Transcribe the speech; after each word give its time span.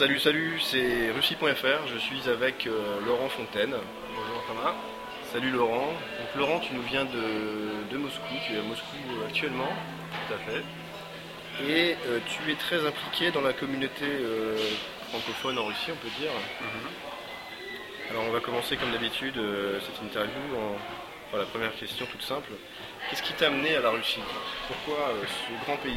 Salut, 0.00 0.18
salut, 0.18 0.58
c'est 0.62 1.10
Russie.fr. 1.10 1.86
Je 1.92 1.98
suis 1.98 2.26
avec 2.26 2.66
euh, 2.66 3.04
Laurent 3.04 3.28
Fontaine. 3.28 3.74
Bonjour 4.08 4.44
Thomas. 4.48 4.74
Salut 5.30 5.50
Laurent. 5.50 5.88
Donc 5.88 6.36
Laurent, 6.36 6.58
tu 6.58 6.72
nous 6.72 6.80
viens 6.80 7.04
de, 7.04 7.92
de 7.92 7.98
Moscou. 7.98 8.24
Tu 8.46 8.54
es 8.54 8.60
à 8.60 8.62
Moscou 8.62 8.96
actuellement. 9.28 9.68
Tout 9.68 10.34
à 10.36 10.38
fait. 10.38 10.62
Et 11.70 11.96
euh, 12.06 12.18
tu 12.26 12.50
es 12.50 12.54
très 12.54 12.86
impliqué 12.86 13.30
dans 13.30 13.42
la 13.42 13.52
communauté 13.52 14.06
euh, 14.06 14.56
francophone 15.10 15.58
en 15.58 15.66
Russie, 15.66 15.92
on 15.92 15.96
peut 15.96 16.08
dire. 16.18 16.30
Alors 18.08 18.24
on 18.26 18.32
va 18.32 18.40
commencer 18.40 18.78
comme 18.78 18.92
d'habitude 18.92 19.38
cette 19.84 20.02
interview 20.02 20.56
en 20.56 21.36
la 21.36 21.44
première 21.44 21.76
question 21.76 22.06
toute 22.06 22.22
simple. 22.22 22.52
Qu'est-ce 23.10 23.22
qui 23.22 23.34
t'a 23.34 23.48
amené 23.48 23.76
à 23.76 23.82
la 23.82 23.90
Russie? 23.90 24.22
Pourquoi 24.66 25.12
ce 25.26 25.66
grand 25.66 25.76
pays? 25.76 25.92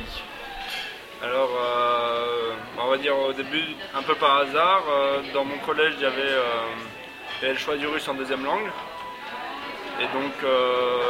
Alors, 1.24 1.52
euh, 1.58 2.52
on 2.78 2.88
va 2.88 2.98
dire 2.98 3.18
au 3.18 3.32
début, 3.32 3.63
un 3.95 4.04
peu 4.04 4.13
par 4.16 4.40
hasard, 4.40 4.84
euh, 4.90 5.22
dans 5.34 5.46
mon 5.46 5.58
collège, 5.59 5.94
il 5.98 6.04
y 6.04 6.05
avait, 6.05 6.20
euh, 6.20 6.66
il 7.38 7.44
y 7.44 7.46
avait 7.46 7.54
le 7.54 7.59
choix 7.59 7.77
du 7.77 7.88
russe 7.88 8.05
en 8.09 8.13
deuxième 8.13 8.44
langue. 8.44 8.70
Et 10.02 10.05
donc, 10.08 10.34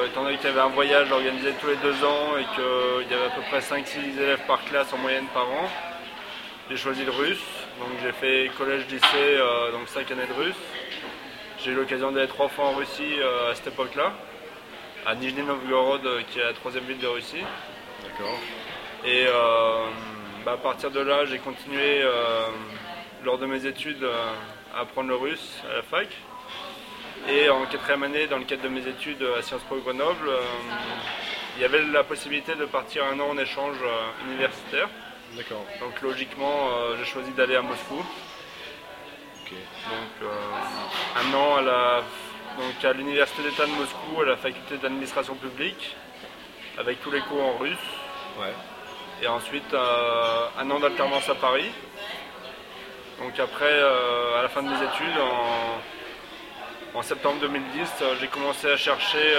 étant 0.06 0.24
donné 0.24 0.38
qu'il 0.38 0.50
y 0.50 0.52
avait 0.52 0.60
un 0.60 0.68
voyage 0.68 1.12
organisé 1.12 1.54
tous 1.60 1.68
les 1.68 1.78
deux 1.78 2.04
ans 2.06 2.38
et 2.38 2.44
qu'il 2.54 3.12
y 3.12 3.14
avait 3.16 3.26
à 3.26 3.30
peu 3.30 3.42
près 3.50 3.60
5-6 3.60 4.20
élèves 4.20 4.42
par 4.46 4.64
classe 4.66 4.94
en 4.94 4.98
moyenne 4.98 5.26
par 5.34 5.50
an, 5.50 5.68
j'ai 6.70 6.78
choisi 6.78 7.04
le 7.06 7.12
russe. 7.12 7.44
Donc, 7.80 7.90
j'ai 8.04 8.12
fait 8.12 8.52
collège-lycée, 8.56 9.40
donc 9.72 9.88
5 9.88 10.12
années 10.12 10.28
de 10.28 10.34
russe. 10.34 10.56
J'ai 11.64 11.72
eu 11.72 11.76
l'occasion 11.76 12.12
d'aller 12.12 12.28
trois 12.28 12.50
fois 12.50 12.66
en 12.66 12.74
Russie 12.74 13.16
à 13.50 13.56
cette 13.56 13.68
époque-là, 13.68 14.12
à 15.08 15.16
Nijni 15.16 15.42
Novgorod, 15.42 16.08
qui 16.30 16.40
est 16.40 16.44
la 16.44 16.54
troisième 16.54 16.84
ville 16.84 17.00
de 17.00 17.08
Russie. 17.08 17.44
D'accord. 18.04 18.38
Et 19.06 19.26
euh, 19.28 19.86
bah, 20.46 20.54
à 20.54 20.58
partir 20.58 20.90
de 20.90 21.02
là, 21.02 21.26
j'ai 21.26 21.40
continué 21.40 22.02
euh, 22.02 22.48
lors 23.24 23.38
de 23.38 23.46
mes 23.46 23.66
études 23.66 24.04
euh, 24.04 24.32
à 24.74 24.82
apprendre 24.82 25.10
le 25.10 25.16
russe 25.16 25.62
à 25.70 25.76
la 25.76 25.82
fac. 25.84 26.08
Et 27.28 27.50
en 27.50 27.66
quatrième 27.66 28.04
année, 28.04 28.28
dans 28.28 28.38
le 28.38 28.46
cadre 28.46 28.64
de 28.64 28.70
mes 28.70 28.88
études 28.88 29.26
à 29.38 29.42
Sciences 29.42 29.64
Po 29.64 29.76
Grenoble, 29.78 30.30
euh, 30.30 30.42
il 31.58 31.62
y 31.62 31.66
avait 31.66 31.84
la 31.84 32.04
possibilité 32.04 32.56
de 32.56 32.66
partir 32.66 33.04
un 33.06 33.20
an 33.20 33.30
en 33.32 33.38
échange 33.38 33.76
euh, 33.84 34.28
universitaire. 34.32 34.88
D'accord. 35.36 35.66
Donc 35.82 36.02
logiquement, 36.02 36.70
euh, 36.72 36.96
j'ai 36.98 37.06
choisi 37.06 37.32
d'aller 37.32 37.56
à 37.56 37.62
Moscou. 37.62 37.98
Donc 39.50 40.30
un 41.16 41.34
an 41.36 41.58
à 41.58 41.62
la 41.62 42.04
donc 42.58 42.84
à 42.84 42.94
l'université 42.94 43.44
d'État 43.44 43.66
de 43.66 43.72
Moscou, 43.72 44.22
à 44.22 44.26
la 44.26 44.38
faculté 44.38 44.78
d'administration 44.78 45.36
publique, 45.36 45.96
avec 46.78 47.02
tous 47.02 47.12
les 47.12 47.20
cours 47.22 47.44
en 47.44 47.58
russe. 47.58 47.78
Ouais. 48.40 48.54
Et 49.24 49.28
ensuite 49.28 49.74
euh, 49.74 50.48
un 50.60 50.70
an 50.70 50.82
d'alternance 50.82 51.30
à 51.30 51.36
Paris. 51.36 51.72
Donc 53.20 53.40
après, 53.40 53.72
euh, 53.72 54.38
à 54.38 54.42
la 54.42 54.50
fin 54.50 54.62
de 54.62 54.68
mes 54.68 54.76
études, 54.76 55.18
en, 56.94 57.02
septembre 57.02 57.40
2010, 57.40 57.90
euh, 58.02 58.16
j'ai 58.20 58.28
commencé 58.28 58.70
à 58.70 58.76
chercher 58.76 59.34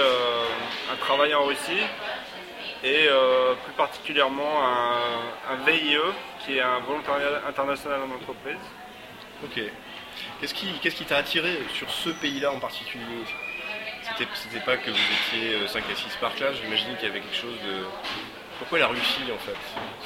un 0.91 0.95
travail 0.95 1.35
en 1.35 1.43
Russie 1.43 1.83
et 2.83 3.07
plus 3.63 3.73
particulièrement 3.73 4.63
un, 5.49 5.55
VIE, 5.67 5.97
qui 6.39 6.57
est 6.57 6.61
un 6.61 6.79
volontariat 6.79 7.41
international 7.47 7.99
en 8.09 8.15
entreprise. 8.15 8.57
Ok. 9.43 9.61
Qu'est-ce 10.41 10.95
qui 10.95 11.05
t'a 11.05 11.17
attiré 11.17 11.59
sur 11.73 11.89
ce 11.91 12.09
pays-là 12.09 12.51
en 12.51 12.59
particulier? 12.59 13.23
C'était 14.01 14.59
pas 14.65 14.77
que 14.77 14.89
vous 14.89 14.97
étiez 14.97 15.67
5 15.67 15.83
à 15.91 15.95
6 15.95 16.17
par 16.19 16.33
classe, 16.33 16.55
j'imagine 16.63 16.95
qu'il 16.95 17.07
y 17.07 17.11
avait 17.11 17.21
quelque 17.21 17.35
chose 17.35 17.59
de. 17.67 17.85
Pourquoi 18.59 18.79
la 18.79 18.87
Russie 18.87 19.23
en 19.33 19.37
fait? 19.39 19.57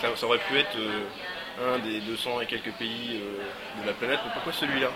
Ça, 0.01 0.07
ça 0.15 0.25
aurait 0.25 0.39
pu 0.39 0.57
être 0.57 0.75
euh, 0.75 1.75
un 1.75 1.79
des 1.79 1.99
200 1.99 2.41
et 2.41 2.45
quelques 2.45 2.71
pays 2.73 3.21
euh, 3.21 3.81
de 3.81 3.87
la 3.87 3.93
planète, 3.93 4.19
mais 4.25 4.31
pourquoi 4.33 4.53
celui-là? 4.53 4.89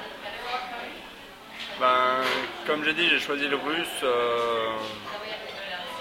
Ben, 1.79 2.21
comme 2.67 2.83
j'ai 2.83 2.93
dit, 2.93 3.07
j'ai 3.09 3.19
choisi 3.19 3.47
le 3.47 3.55
russe. 3.55 3.87
euh, 4.03 4.77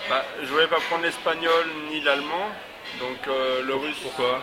bah, 0.08 0.24
je 0.42 0.46
voulais 0.48 0.66
pas 0.66 0.80
prendre 0.88 1.02
l'espagnol 1.04 1.66
ni 1.90 2.00
l'allemand. 2.00 2.48
Donc 3.00 3.18
euh, 3.28 3.62
le 3.62 3.74
russe. 3.74 3.96
Pourquoi? 4.02 4.42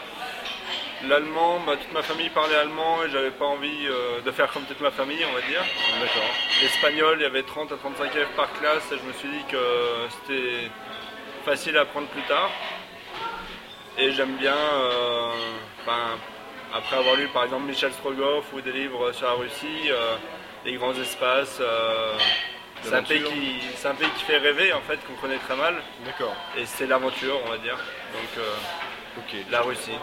L'allemand, 1.08 1.60
bah, 1.66 1.74
toute 1.78 1.94
ma 1.94 2.04
famille 2.04 2.30
parlait 2.30 2.56
allemand 2.56 3.04
et 3.04 3.10
j'avais 3.10 3.32
pas 3.32 3.46
envie 3.46 3.88
euh, 3.88 4.22
de 4.22 4.32
faire 4.32 4.52
comme 4.52 4.64
toute 4.66 4.82
ma 4.82 4.92
famille, 4.92 5.24
on 5.30 5.34
va 5.34 5.42
dire. 5.42 5.64
D'accord. 6.00 6.30
L'espagnol, 6.62 7.18
il 7.20 7.24
y 7.24 7.26
avait 7.26 7.44
30 7.44 7.72
à 7.72 7.78
35 7.78 8.16
élèves 8.16 8.28
par 8.36 8.52
classe 8.54 8.92
et 8.92 8.98
je 8.98 9.04
me 9.04 9.14
suis 9.14 9.30
dit 9.30 9.44
que 9.50 9.58
c'était 10.10 10.70
facile 11.46 11.78
à 11.78 11.82
apprendre 11.82 12.08
plus 12.08 12.22
tard. 12.24 12.50
Et 13.98 14.12
j'aime 14.14 14.36
bien, 14.38 14.56
euh, 14.56 15.32
ben, 15.86 16.18
après 16.74 16.98
avoir 16.98 17.16
lu 17.16 17.28
par 17.30 17.44
exemple 17.44 17.64
Michel 17.66 17.92
Strogoff 17.94 18.46
ou 18.54 18.62
des 18.62 18.72
livres 18.72 19.12
sur 19.12 19.28
la 19.28 19.34
Russie, 19.34 19.90
euh, 19.90 20.16
les 20.66 20.74
grands 20.76 20.94
espaces, 20.94 21.58
euh, 21.60 22.14
c'est 22.82 22.94
un, 22.96 23.04
pays 23.04 23.24
qui- 23.24 23.60
c'est 23.76 23.88
un 23.90 23.96
pays 23.96 24.10
qui 24.18 24.24
fait 24.24 24.38
rêver 24.38 24.72
en 24.74 24.82
fait, 24.82 24.98
qu'on 25.06 25.16
connaît 25.22 25.38
très 25.40 25.56
mal. 25.56 25.76
D'accord. 26.06 26.34
Et 26.58 26.66
c'est 26.66 26.88
l'aventure, 26.88 27.40
on 27.46 27.50
va 27.50 27.58
dire. 27.58 27.76
Donc 28.14 28.44
Ok. 29.18 29.36
la 29.52 29.62
Russie. 29.62 29.98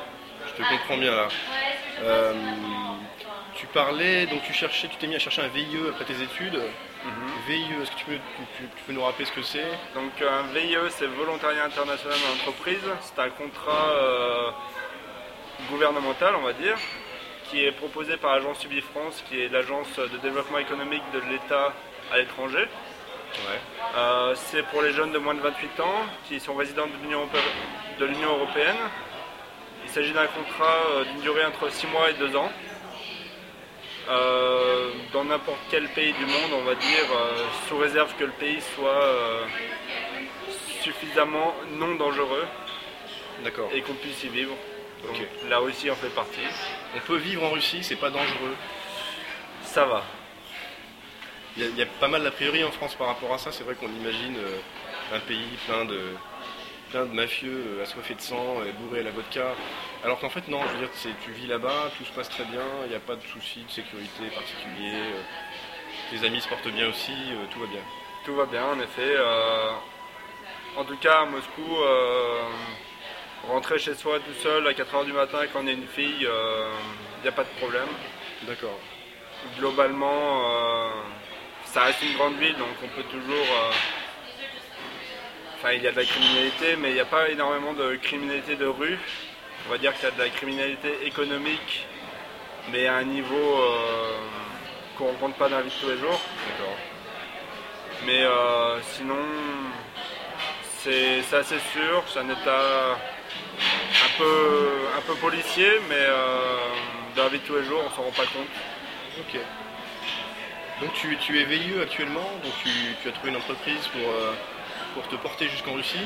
Je 0.47 0.63
te 0.63 0.69
comprends 0.69 0.99
bien 0.99 1.15
là. 1.15 1.29
Tu 3.55 3.67
parlais, 3.69 4.27
donc 4.27 4.43
tu 4.43 4.53
cherchais, 4.53 4.89
tu 4.89 4.97
t'es 4.97 5.07
mis 5.07 5.15
à 5.15 5.19
chercher 5.19 5.41
un 5.43 5.49
VIE 5.49 5.79
après 5.89 6.05
tes 6.05 6.21
études. 6.23 6.61
VIE, 7.49 7.67
est-ce 7.83 7.91
que 7.93 7.97
tu 7.97 8.05
peux, 8.07 8.13
tu- 8.15 8.43
tu- 8.57 8.69
tu 8.77 8.83
peux 8.87 8.93
nous 8.93 9.03
rappeler 9.05 9.25
ce 9.27 9.33
que 9.33 9.43
c'est? 9.43 9.71
Donc 9.95 10.11
un 10.23 10.43
VIE, 10.53 10.77
c'est 10.91 11.07
Volontariat 11.07 11.65
International 11.65 12.19
en 12.31 12.35
Entreprise. 12.35 12.83
C'est 13.03 13.21
un 13.23 13.31
contrat 13.31 13.89
euh, 13.91 14.51
gouvernemental, 15.71 16.35
on 16.37 16.43
va 16.43 16.53
dire, 16.53 16.77
qui 17.51 17.65
est 17.65 17.73
proposé 17.73 18.17
par 18.17 18.35
l'agence 18.35 18.65
Ubifrance, 18.65 19.23
qui 19.29 19.41
est 19.41 19.49
l'agence 19.49 19.97
de 19.99 20.17
développement 20.19 20.59
économique 20.59 21.03
de 21.15 21.21
l'État 21.31 21.73
à 22.13 22.19
l'étranger. 22.19 22.67
Ouais. 23.49 23.61
Euh, 23.97 24.35
c'est 24.35 24.63
pour 24.69 24.83
les 24.83 24.93
jeunes 24.93 25.13
de 25.13 25.19
moins 25.19 25.35
de 25.35 25.41
28 25.41 25.81
ans 25.81 26.07
qui 26.29 26.41
sont 26.41 26.55
résidents 26.55 26.87
de 26.87 26.93
l'Union 27.03 27.21
europé- 27.21 27.39
de 28.01 28.05
l'Union 28.07 28.31
européenne. 28.37 28.77
Il 29.85 29.91
s'agit 29.91 30.13
d'un 30.13 30.27
contrat 30.27 30.79
euh, 30.95 31.05
d'une 31.05 31.21
durée 31.21 31.45
entre 31.45 31.71
6 31.71 31.87
mois 31.89 32.11
et 32.11 32.15
2 32.15 32.35
ans. 32.37 32.51
Euh, 34.09 34.93
dans 35.13 35.25
n'importe 35.25 35.59
quel 35.71 35.89
pays 35.89 36.13
du 36.13 36.25
monde, 36.27 36.53
on 36.53 36.63
va 36.63 36.75
dire, 36.77 37.07
euh, 37.13 37.45
sous 37.69 37.77
réserve 37.77 38.15
que 38.17 38.25
le 38.25 38.31
pays 38.33 38.61
soit 38.77 39.03
euh, 39.03 39.45
suffisamment 40.81 41.55
non 41.73 41.97
dangereux 41.97 42.47
D'accord. 43.43 43.69
et 43.75 43.83
qu'on 43.83 43.95
puisse 43.95 44.23
y 44.23 44.29
vivre. 44.29 44.55
Donc, 45.03 45.17
Ok. 45.17 45.27
La 45.49 45.59
Russie 45.59 45.91
en 45.91 45.97
fait 45.97 46.09
partie. 46.09 46.41
On 46.95 47.01
peut 47.01 47.17
vivre 47.17 47.43
en 47.45 47.51
Russie, 47.51 47.83
c'est 47.83 47.97
pas 47.97 48.11
dangereux. 48.11 48.55
Ça 49.63 49.85
va. 49.85 50.05
Il 51.57 51.65
y, 51.65 51.67
a, 51.67 51.69
il 51.71 51.77
y 51.77 51.83
a 51.83 51.87
pas 51.87 52.09
mal 52.09 52.23
d'a 52.23 52.31
priori 52.31 52.63
en 52.65 52.71
France 52.71 52.95
par 52.95 53.09
rapport 53.09 53.33
à 53.33 53.39
ça. 53.39 53.51
C'est 53.51 53.65
vrai 53.65 53.75
qu'on 53.75 53.89
imagine 53.89 54.37
euh, 54.37 55.17
un 55.17 55.21
pays 55.21 55.49
plein 55.67 55.85
de, 55.85 56.01
plein 56.91 57.05
de 57.07 57.13
mafieux 57.13 57.65
euh, 57.79 57.83
assoiffés 57.83 58.15
de 58.15 58.21
sang 58.21 58.63
et 58.67 58.73
bourrés 58.73 59.01
à 59.01 59.05
la 59.05 59.11
vodka. 59.11 59.55
Alors 60.05 60.19
qu'en 60.21 60.29
fait, 60.31 60.47
non, 60.49 60.61
je 60.69 60.73
veux 60.75 60.79
dire, 60.81 60.89
c'est- 60.95 61.19
tu 61.25 61.31
vis 61.33 61.47
là-bas, 61.47 61.91
tout 61.97 62.05
se 62.05 62.13
passe 62.13 62.29
très 62.29 62.45
bien, 62.45 62.63
il 62.85 62.91
n'y 62.91 62.95
a 62.97 63.01
pas 63.01 63.17
de 63.17 63.23
soucis 63.23 63.65
de 63.65 63.71
sécurité 63.71 64.27
particulier. 64.35 64.93
euh, 64.95 65.23
tes 66.11 66.25
amis 66.27 66.41
se 66.41 66.49
portent 66.49 66.69
bien 66.69 66.89
aussi, 66.89 67.13
euh, 67.13 67.45
tout 67.53 67.59
va 67.61 67.67
bien. 67.67 67.81
Tout 68.25 68.35
va 68.35 68.47
bien, 68.47 68.65
en 68.65 68.81
effet. 68.81 69.17
en 70.77 70.85
tout 70.85 70.97
cas, 70.99 71.21
à 71.23 71.25
Moscou, 71.27 71.63
rentrer 73.49 73.79
chez 73.79 73.95
soi 73.95 74.19
tout 74.21 74.35
seul 74.43 74.67
à 74.67 74.75
4h 74.75 75.05
du 75.05 75.13
matin 75.13 75.39
quand 75.53 75.61
on 75.63 75.67
est 75.67 75.73
une 75.73 75.87
fille, 75.87 76.21
il 76.21 77.23
n'y 77.23 77.29
a 77.29 77.33
pas 77.33 77.45
de 77.45 77.49
problème. 77.61 77.87
D'accord. 78.43 78.79
Globalement, 79.59 80.43
euh, 80.45 80.89
ça 81.65 81.85
reste 81.85 82.03
une 82.03 82.15
grande 82.17 82.37
ville, 82.37 82.57
donc 82.57 82.69
on 82.85 82.89
peut 82.89 83.05
toujours... 83.05 83.47
euh, 83.47 83.73
Enfin, 85.59 85.73
il 85.73 85.83
y 85.83 85.89
a 85.89 85.91
de 85.91 85.97
la 85.97 86.05
criminalité, 86.05 86.77
mais 86.77 86.91
il 86.91 86.95
n'y 86.95 87.01
a 87.01 87.07
pas 87.07 87.31
énormément 87.31 87.73
de 87.73 87.97
criminalité 87.97 88.57
de 88.57 88.67
rue. 88.67 88.99
On 89.67 89.71
va 89.71 89.79
dire 89.79 89.95
qu'il 89.95 90.05
y 90.05 90.07
a 90.07 90.11
de 90.11 90.19
la 90.19 90.29
criminalité 90.29 91.07
économique, 91.07 91.87
mais 92.71 92.87
à 92.87 92.97
un 92.97 93.05
niveau 93.05 93.35
euh, 93.35 94.19
qu'on 94.99 95.07
ne 95.07 95.11
rencontre 95.13 95.37
pas 95.37 95.49
dans 95.49 95.57
la 95.57 95.63
vie 95.63 95.71
de 95.71 95.81
tous 95.81 95.89
les 95.89 95.99
jours. 95.99 96.21
D'accord. 96.51 96.77
Mais 98.05 98.23
euh, 98.23 98.83
sinon, 98.83 99.17
c'est 100.83 101.23
assez 101.33 101.59
sûr, 101.73 102.05
c'est 102.07 102.19
un 102.19 102.29
état 102.29 102.99
un 104.05 104.19
peu, 104.19 104.69
un 104.99 105.01
peu 105.01 105.15
policier, 105.15 105.71
mais 105.89 105.95
euh, 105.97 106.59
dans 107.17 107.23
la 107.25 107.29
vie 107.31 107.39
de 107.39 107.45
tous 107.45 107.57
les 107.57 107.65
jours, 107.65 107.83
on 107.83 107.97
s'en 107.97 108.03
rend 108.03 108.11
pas 108.11 108.27
compte. 108.27 108.47
Ok. 109.21 109.41
Donc 110.83 110.93
tu, 110.93 111.17
tu 111.17 111.41
es 111.41 111.45
VIE 111.45 111.81
actuellement, 111.81 112.31
donc 112.45 112.53
tu, 112.63 112.69
tu 113.03 113.09
as 113.09 113.13
trouvé 113.13 113.31
une 113.31 113.37
entreprise 113.37 113.87
pour, 113.87 114.13
pour 114.97 115.07
te 115.09 115.17
porter 115.17 115.49
jusqu'en 115.49 115.75
Russie. 115.75 116.01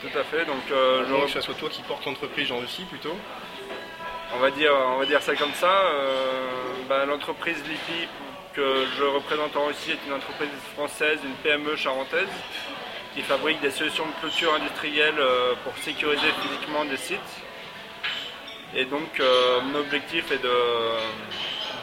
Tout 0.00 0.18
à 0.18 0.24
fait, 0.24 0.44
donc 0.44 0.62
euh, 0.70 1.04
je 1.04 1.10
Donc 1.10 1.18
rep- 1.22 1.26
que 1.26 1.32
ça 1.32 1.40
soit 1.40 1.54
toi 1.54 1.68
qui 1.68 1.82
portes 1.82 2.04
l'entreprise 2.06 2.50
en 2.52 2.58
Russie 2.58 2.84
plutôt. 2.84 3.16
on, 4.34 4.38
va 4.38 4.50
dire, 4.50 4.72
on 4.94 4.98
va 4.98 5.06
dire 5.06 5.20
ça 5.22 5.34
comme 5.34 5.52
ça. 5.54 5.70
euh, 5.70 6.14
bah, 6.88 7.04
L'entreprise 7.06 7.62
Lipi 7.68 8.06
que 8.54 8.86
je 8.96 9.04
représente 9.04 9.56
en 9.56 9.66
Russie 9.66 9.90
est 9.92 10.06
une 10.06 10.12
entreprise 10.14 10.48
française, 10.74 11.18
une 11.24 11.34
PME 11.42 11.76
charentaise, 11.76 12.28
qui 13.14 13.22
fabrique 13.22 13.60
des 13.60 13.70
solutions 13.70 14.06
de 14.06 14.12
clôture 14.20 14.54
industrielle 14.54 15.14
euh, 15.18 15.54
pour 15.64 15.76
sécuriser 15.78 16.28
physiquement 16.42 16.84
des 16.84 16.96
sites. 16.98 17.32
Et 18.74 18.84
donc 18.84 19.18
euh, 19.20 19.60
mon 19.62 19.78
objectif 19.80 20.30
est 20.30 20.42
de 20.42 20.52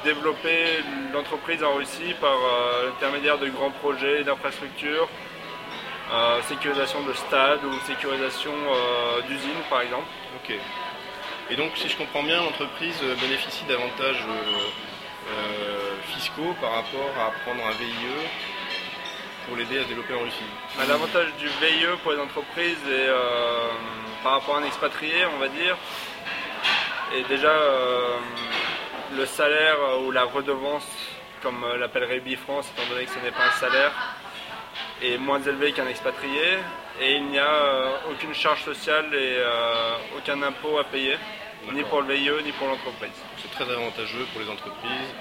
développer 0.03 0.65
l'entreprise 1.13 1.63
en 1.63 1.73
Russie 1.75 2.13
par 2.21 2.33
euh, 2.35 2.85
l'intermédiaire 2.87 3.37
de 3.39 3.47
grands 3.49 3.71
projets 3.71 4.23
d'infrastructures, 4.23 5.07
euh, 6.11 6.41
sécurisation 6.43 7.01
de 7.03 7.13
stades 7.13 7.63
ou 7.63 7.73
sécurisation 7.87 8.51
euh, 8.51 9.21
d'usines 9.21 9.63
par 9.69 9.81
exemple. 9.81 10.07
Ok. 10.35 10.55
Et 11.49 11.55
donc, 11.55 11.71
si 11.75 11.87
je 11.89 11.97
comprends 11.97 12.23
bien, 12.23 12.41
l'entreprise 12.41 12.99
euh, 13.03 13.15
bénéficie 13.15 13.63
d'avantages 13.65 14.23
euh, 14.27 15.95
fiscaux 16.07 16.55
par 16.61 16.71
rapport 16.71 17.11
à 17.19 17.31
prendre 17.43 17.65
un 17.65 17.71
VIE 17.71 18.27
pour 19.47 19.55
l'aider 19.55 19.79
à 19.79 19.83
se 19.83 19.87
développer 19.87 20.13
en 20.13 20.19
Russie. 20.19 20.43
Bah, 20.77 20.83
L'avantage 20.87 21.33
du 21.39 21.47
VIE 21.47 21.85
pour 22.01 22.11
les 22.11 22.19
entreprises 22.19 22.77
est 22.89 23.09
par 24.23 24.33
rapport 24.33 24.55
à 24.55 24.59
un 24.59 24.63
expatrié, 24.63 25.25
on 25.35 25.39
va 25.39 25.47
dire, 25.49 25.77
est 27.13 27.27
déjà 27.27 27.53
le 29.15 29.25
salaire 29.25 29.77
ou 30.05 30.11
la 30.11 30.23
redevance, 30.23 30.87
comme 31.41 31.65
l'appellerait 31.77 32.19
Bifrance, 32.19 32.69
étant 32.75 32.89
donné 32.89 33.05
que 33.05 33.11
ce 33.11 33.19
n'est 33.19 33.31
pas 33.31 33.47
un 33.47 33.59
salaire, 33.59 33.91
est 35.03 35.17
moins 35.17 35.41
élevé 35.41 35.71
qu'un 35.73 35.87
expatrié 35.87 36.59
et 37.01 37.15
il 37.15 37.25
n'y 37.27 37.39
a 37.39 37.47
euh, 37.47 37.91
aucune 38.11 38.33
charge 38.33 38.63
sociale 38.63 39.07
et 39.13 39.35
euh, 39.37 39.95
aucun 40.17 40.41
impôt 40.41 40.77
à 40.77 40.83
payer, 40.85 41.17
ni 41.73 41.83
pour 41.83 42.01
le 42.01 42.13
VIE 42.13 42.29
ni 42.43 42.51
pour 42.53 42.67
l'entreprise. 42.67 43.11
C'est 43.37 43.51
très 43.51 43.71
avantageux 43.71 44.25
pour 44.31 44.41
les 44.41 44.49
entreprises, 44.49 45.11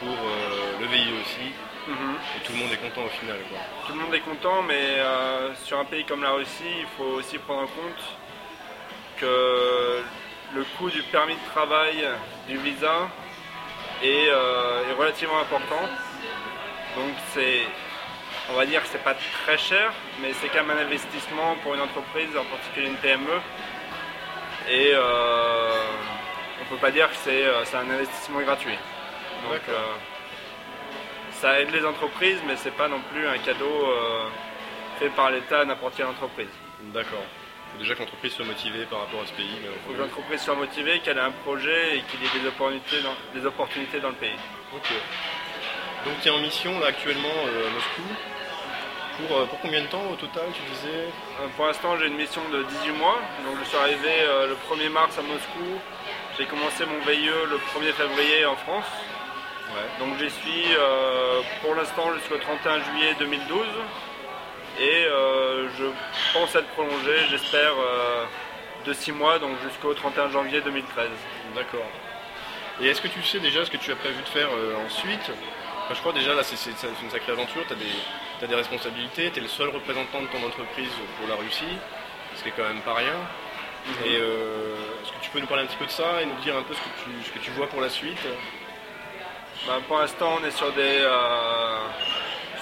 pour 0.00 0.08
euh, 0.08 0.80
le 0.80 0.86
VIE 0.86 1.12
aussi, 1.20 1.52
Mhm. 1.88 2.16
et 2.36 2.44
tout 2.44 2.52
le 2.52 2.58
monde 2.58 2.72
est 2.72 2.82
content 2.88 3.04
au 3.04 3.08
final. 3.20 3.36
Quoi. 3.48 3.58
Tout 3.86 3.92
le 3.92 4.00
monde 4.00 4.12
est 4.14 4.20
content, 4.20 4.60
mais 4.62 4.98
sur 5.62 5.78
un 5.78 5.84
pays 5.84 6.04
comme 6.04 6.20
la 6.20 6.32
Russie, 6.32 6.74
il 6.80 6.86
faut 6.98 7.12
aussi 7.18 7.38
prendre 7.38 7.62
en 7.62 7.66
compte 7.66 8.02
que 9.18 10.02
le 10.56 10.64
coût 10.76 10.90
du 10.90 11.00
permis 11.04 11.34
de 11.34 11.50
travail, 11.54 12.04
du 12.48 12.56
visa, 12.58 13.08
est, 14.02 14.24
est 14.26 14.92
relativement 14.98 15.38
important. 15.38 15.82
Donc 16.96 17.14
c'est, 17.32 17.62
on 18.50 18.54
va 18.54 18.66
dire 18.66 18.82
que 18.82 18.88
c'est 18.88 19.02
pas 19.02 19.14
très 19.44 19.58
cher, 19.58 19.92
mais 20.20 20.32
c'est 20.40 20.48
quand 20.48 20.64
même 20.64 20.78
un 20.78 20.82
investissement 20.82 21.56
pour 21.62 21.74
une 21.74 21.80
entreprise, 21.80 22.36
en 22.36 22.44
particulier 22.44 22.88
une 22.88 22.96
PME. 22.96 23.40
Et 24.68 24.92
euh, 24.94 25.86
on 26.62 26.64
peut 26.74 26.80
pas 26.80 26.90
dire 26.90 27.08
que 27.08 27.16
c'est, 27.24 27.44
euh, 27.44 27.62
un 27.74 27.90
investissement 27.90 28.40
gratuit. 28.40 28.78
Donc 29.48 29.60
euh, 29.68 29.74
ça 31.32 31.60
aide 31.60 31.70
les 31.70 31.84
entreprises, 31.84 32.38
mais 32.46 32.56
c'est 32.56 32.74
pas 32.74 32.88
non 32.88 33.00
plus 33.12 33.26
un 33.26 33.38
cadeau 33.38 33.86
euh, 33.86 34.24
fait 34.98 35.10
par 35.10 35.30
l'État 35.30 35.60
à 35.60 35.64
n'importe 35.64 35.96
quelle 35.96 36.06
entreprise. 36.06 36.48
D'accord. 36.94 37.22
Il 37.22 37.72
faut 37.72 37.78
déjà 37.78 37.94
que 37.94 38.00
l'entreprise 38.00 38.32
soit 38.32 38.44
motivée 38.44 38.84
par 38.86 39.00
rapport 39.00 39.22
à 39.22 39.26
ce 39.26 39.32
pays. 39.32 39.50
Il 39.60 39.68
faut 39.86 39.92
que 39.92 40.00
l'entreprise 40.00 40.40
soit 40.40 40.54
motivée, 40.54 41.00
qu'elle 41.00 41.18
ait 41.18 41.20
un 41.20 41.30
projet 41.30 41.98
et 41.98 42.02
qu'il 42.02 42.22
y 42.22 42.26
ait 42.26 42.40
des 42.40 42.48
opportunités 42.48 43.02
dans, 43.02 43.38
des 43.38 43.46
opportunités 43.46 44.00
dans 44.00 44.08
le 44.08 44.14
pays. 44.14 44.38
Ok. 44.74 44.92
Donc 46.06 46.14
tu 46.22 46.28
es 46.28 46.30
en 46.30 46.38
mission 46.38 46.78
là 46.78 46.86
actuellement 46.86 47.36
euh, 47.48 47.66
à 47.66 47.70
Moscou. 47.70 48.02
Pour, 49.18 49.38
euh, 49.38 49.46
pour 49.46 49.58
combien 49.60 49.80
de 49.80 49.86
temps 49.88 50.04
au 50.12 50.14
total 50.14 50.44
tu 50.54 50.62
disais 50.70 51.08
Euh, 51.40 51.48
Pour 51.56 51.66
l'instant, 51.66 51.96
j'ai 51.98 52.06
une 52.06 52.14
mission 52.16 52.42
de 52.52 52.62
18 52.62 52.92
mois. 52.92 53.18
Donc, 53.44 53.56
je 53.58 53.68
suis 53.68 53.76
arrivé 53.76 54.12
le 54.46 54.54
1er 54.54 54.88
mars 54.90 55.18
à 55.18 55.22
Moscou. 55.22 55.66
J'ai 56.38 56.44
commencé 56.44 56.84
mon 56.86 56.98
VIE 57.04 57.26
le 57.50 57.56
1er 57.56 57.92
février 57.92 58.46
en 58.46 58.54
France. 58.56 58.84
Ouais. 59.70 59.88
Donc, 60.06 60.16
j'y 60.18 60.30
suis 60.30 60.66
euh, 60.78 61.40
pour 61.62 61.74
l'instant 61.74 62.14
jusqu'au 62.14 62.36
31 62.36 62.84
juillet 62.84 63.14
2012. 63.18 63.66
Et 64.78 65.06
euh, 65.06 65.68
je 65.76 65.86
pense 66.34 66.54
être 66.54 66.68
prolongé, 66.68 67.16
j'espère, 67.30 67.72
euh, 67.72 68.24
de 68.84 68.92
6 68.92 69.10
mois, 69.10 69.38
donc 69.40 69.56
jusqu'au 69.64 69.92
31 69.94 70.30
janvier 70.30 70.60
2013. 70.60 71.08
D'accord. 71.56 71.88
Et 72.80 72.88
est-ce 72.88 73.00
que 73.00 73.08
tu 73.08 73.22
sais 73.22 73.40
déjà 73.40 73.64
ce 73.64 73.70
que 73.70 73.78
tu 73.78 73.90
as 73.90 73.96
prévu 73.96 74.22
de 74.22 74.28
faire 74.28 74.50
ensuite? 74.84 75.30
Enfin, 75.86 75.94
Je 75.94 76.00
crois 76.00 76.12
déjà 76.12 76.34
là 76.34 76.42
c'est 76.42 76.56
une 77.00 77.10
sacrée 77.10 77.30
aventure, 77.30 77.62
tu 77.68 77.72
as, 77.72 77.76
des 77.76 78.48
des 78.48 78.54
responsabilités, 78.56 79.30
tu 79.30 79.38
es 79.38 79.42
le 79.42 79.46
seul 79.46 79.68
représentant 79.68 80.20
de 80.20 80.26
ton 80.26 80.44
entreprise 80.44 80.90
pour 81.16 81.28
la 81.28 81.36
Russie, 81.36 81.78
ce 82.34 82.42
qui 82.42 82.48
est 82.48 82.52
quand 82.56 82.66
même 82.66 82.80
pas 82.80 82.94
rien. 82.94 83.14
Et 84.04 84.16
euh, 84.16 84.74
est-ce 85.00 85.12
que 85.12 85.22
tu 85.22 85.30
peux 85.30 85.38
nous 85.38 85.46
parler 85.46 85.62
un 85.62 85.66
petit 85.66 85.76
peu 85.76 85.86
de 85.86 85.90
ça 85.92 86.20
et 86.20 86.26
nous 86.26 86.34
dire 86.42 86.56
un 86.56 86.62
peu 86.62 86.74
ce 86.74 86.80
que 86.80 86.88
tu, 87.04 87.24
ce 87.24 87.30
que 87.30 87.38
tu 87.38 87.52
vois 87.52 87.68
pour 87.68 87.80
la 87.80 87.88
suite? 87.88 88.18
Bah, 89.68 89.78
pour 89.86 89.98
l'instant, 89.98 90.38
on 90.42 90.44
est 90.44 90.50
sur 90.50 90.72
des, 90.72 90.98
euh, 91.02 91.78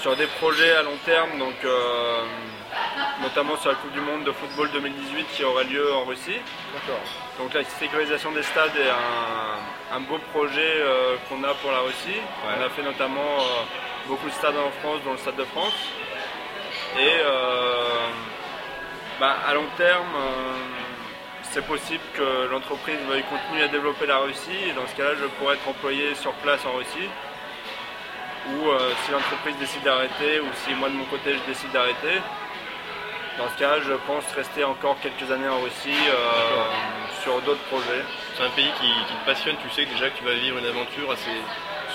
sur 0.03 0.15
des 0.17 0.27
projets 0.27 0.73
à 0.73 0.82
long 0.82 0.99
terme, 1.06 1.38
donc, 1.38 1.56
euh, 1.65 2.25
notamment 3.23 3.57
sur 3.57 3.71
la 3.71 3.77
Coupe 3.77 3.93
du 3.93 4.01
Monde 4.01 4.25
de 4.25 4.33
football 4.33 4.71
2018 4.73 5.27
qui 5.33 5.45
aura 5.45 5.63
lieu 5.63 5.93
en 5.95 6.05
Russie. 6.05 6.41
D'accord. 6.75 7.01
Donc 7.39 7.55
la 7.55 7.65
sécurisation 7.65 8.33
des 8.33 8.43
stades 8.43 8.77
est 8.77 8.91
un, 8.91 9.97
un 9.97 10.01
beau 10.01 10.19
projet 10.33 10.61
euh, 10.61 11.17
qu'on 11.29 11.43
a 11.45 11.55
pour 11.55 11.71
la 11.71 11.81
Russie. 11.81 12.19
Ouais. 12.19 12.55
On 12.59 12.63
a 12.65 12.71
fait 12.71 12.83
notamment 12.83 13.39
euh, 13.39 13.65
beaucoup 14.09 14.27
de 14.29 14.35
stades 14.35 14.57
en 14.57 14.71
France, 14.81 15.01
dont 15.05 15.13
le 15.13 15.19
Stade 15.19 15.37
de 15.37 15.45
France. 15.45 15.75
Et 16.99 17.21
euh, 17.25 18.09
bah, 19.21 19.37
à 19.47 19.55
long 19.55 19.67
terme, 19.77 20.15
euh, 20.17 20.53
c'est 21.43 21.67
possible 21.67 22.03
que 22.15 22.49
l'entreprise 22.51 22.99
veuille 23.09 23.25
continuer 23.25 23.65
à 23.65 23.69
développer 23.69 24.07
la 24.07 24.19
Russie. 24.19 24.69
Et 24.69 24.73
dans 24.73 24.87
ce 24.87 24.95
cas-là, 24.97 25.15
je 25.21 25.27
pourrais 25.39 25.55
être 25.55 25.69
employé 25.69 26.15
sur 26.15 26.33
place 26.35 26.65
en 26.67 26.73
Russie. 26.73 27.09
Ou 28.47 28.69
euh, 28.69 28.79
si 29.05 29.13
l'entreprise 29.13 29.57
décide 29.59 29.83
d'arrêter, 29.83 30.41
ou 30.41 30.47
si 30.65 30.75
moi 30.75 30.89
de 30.91 30.95
mon 30.95 31.07
côté 31.07 31.35
je 31.35 31.51
décide 31.51 31.73
d'arrêter. 31.73 32.21
Dans 33.39 33.49
ce 33.49 33.59
cas, 33.59 33.81
je 33.81 33.93
pense 34.07 34.25
rester 34.37 34.63
encore 34.65 34.97
quelques 35.01 35.31
années 35.31 35.49
en 35.49 35.61
Russie 35.61 35.91
euh, 36.09 37.23
sur 37.23 37.41
d'autres 37.43 37.65
projets. 37.65 38.05
C'est 38.37 38.45
un 38.45 38.51
pays 38.51 38.71
qui, 38.81 38.87
qui 38.87 39.15
te 39.15 39.27
passionne, 39.27 39.57
tu 39.63 39.71
sais 39.71 39.87
déjà 39.87 40.11
que 40.11 40.19
tu 40.19 40.25
vas 40.25 40.35
vivre 40.35 40.59
une 40.59 40.67
aventure 40.67 41.11
assez 41.11 41.37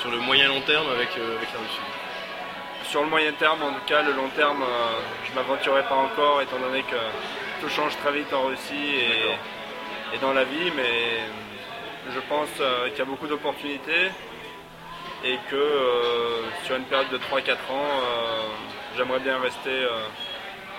sur 0.02 0.12
le 0.12 0.18
moyen 0.18 0.48
long 0.48 0.62
terme 0.62 0.88
avec, 0.92 1.10
euh, 1.18 1.38
avec 1.38 1.54
la 1.54 1.60
Russie. 1.60 1.90
Sur 2.90 3.04
le 3.04 3.08
moyen 3.10 3.32
terme, 3.34 3.62
en 3.62 3.72
tout 3.72 3.86
cas, 3.86 4.02
le 4.02 4.14
long 4.14 4.30
terme, 4.30 4.64
euh, 4.64 5.00
je 5.26 5.30
ne 5.30 5.36
m'aventurerai 5.36 5.84
pas 5.84 5.96
encore, 5.96 6.42
étant 6.42 6.58
donné 6.58 6.82
que 6.82 6.96
tout 7.62 7.70
change 7.70 7.96
très 7.98 8.12
vite 8.12 8.34
en 8.34 8.48
Russie 8.48 8.96
et, 10.14 10.18
dans 10.18 10.34
la 10.34 10.44
vie, 10.44 10.72
mais 10.76 11.20
je 12.12 12.20
pense 12.22 12.50
euh, 12.60 12.90
qu'il 12.90 12.98
y 12.98 13.02
a 13.02 13.06
beaucoup 13.06 13.28
d'opportunités 13.28 14.10
et 15.24 15.38
que 15.52 15.56
euh, 15.56 16.42
sur 16.64 16.78
une 16.78 16.86
période 16.86 17.10
de 17.10 17.18
3-4 17.20 17.52
ans, 17.72 17.92
j'aimerais 18.98 19.20
bien 19.20 19.38
rester 19.40 19.86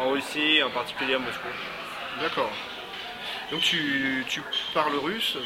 en 0.01 0.11
Russie, 0.11 0.63
en 0.63 0.71
particulier 0.71 1.15
à 1.15 1.19
Moscou. 1.19 1.49
D'accord. 2.21 2.51
Donc 3.51 3.61
tu, 3.61 4.25
tu 4.29 4.43
parles 4.75 4.97
russe, 4.97 5.37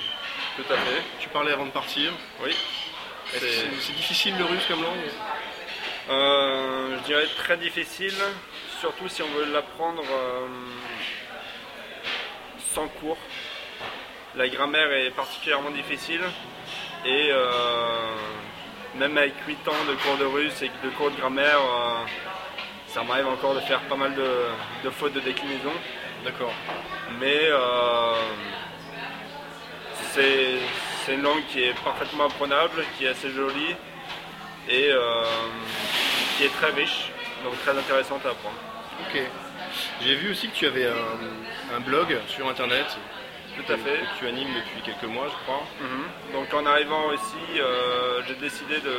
Tout 0.56 0.72
à 0.72 0.76
fait, 0.76 1.02
tu 1.20 1.28
parlais 1.28 1.52
avant 1.52 1.66
de 1.66 1.70
partir. 1.70 2.12
oui. 2.43 2.55
C'est- 3.26 3.93
difficile 3.96 4.36
le 4.38 4.44
russe 4.44 4.64
comme 4.69 4.82
langue? 4.82 5.10
Euh, 6.10 6.98
je 6.98 7.02
dirais 7.05 7.26
très 7.38 7.56
difficile, 7.56 8.14
surtout 8.81 9.08
si 9.08 9.22
on 9.22 9.29
veut 9.29 9.46
l'apprendre 9.50 10.02
euh, 10.08 10.46
sans 12.72 12.86
cours. 12.88 13.17
La 14.36 14.48
grammaire 14.48 14.93
est 14.93 15.10
particulièrement 15.10 15.70
difficile 15.70 16.20
et 17.06 17.29
euh, 17.32 18.14
même 18.96 19.17
avec 19.17 19.34
8 19.48 19.67
ans 19.69 19.84
de 19.88 19.94
cours 19.94 20.17
de 20.19 20.24
russe 20.26 20.60
et 20.62 20.70
de 20.84 20.90
cours 20.90 21.10
de 21.10 21.17
grammaire, 21.17 21.58
ça 22.94 23.03
m'arrive 23.03 23.27
encore 23.27 23.56
de 23.56 23.60
faire 23.60 23.81
pas 23.89 23.96
mal 23.96 24.15
de, 24.15 24.31
de 24.84 24.91
fautes 24.91 25.15
de 25.15 25.20
déclinaison. 25.20 25.72
D'accord. 26.24 26.55
Mais 27.19 27.41
euh, 27.43 28.13
c'est 30.13 31.13
une 31.13 31.22
langue 31.22 31.44
qui 31.48 31.65
est 31.65 31.74
parfaitement 31.82 32.27
apprenable, 32.27 32.84
qui 32.96 33.05
est 33.05 33.08
assez 33.08 33.31
jolie 33.31 33.74
et 34.69 34.91
euh, 34.93 35.24
qui 36.36 36.44
est 36.44 36.55
très 36.60 36.70
riche, 36.70 37.10
donc 37.43 37.60
très 37.65 37.77
intéressante 37.77 38.24
à 38.27 38.31
apprendre. 38.31 38.56
Ok. 39.01 39.20
J'ai 40.03 40.15
vu 40.15 40.31
aussi 40.31 40.48
que 40.48 40.55
tu 40.55 40.67
avais 40.67 40.86
un, 40.86 41.77
un 41.77 41.81
blog 41.81 42.17
sur 42.29 42.48
internet 42.48 42.86
Tout 43.56 43.72
à 43.72 43.77
fait. 43.77 43.98
que 43.98 44.19
tu 44.20 44.29
animes 44.29 44.55
depuis 44.55 44.82
quelques 44.84 45.13
mois, 45.13 45.27
je 45.27 45.43
crois. 45.44 45.65
Mhm. 45.81 46.32
Donc 46.32 46.55
en 46.55 46.65
arrivant 46.65 47.13
ici, 47.13 47.58
euh, 47.60 48.22
j'ai 48.29 48.36
décidé 48.36 48.79
de, 48.79 48.96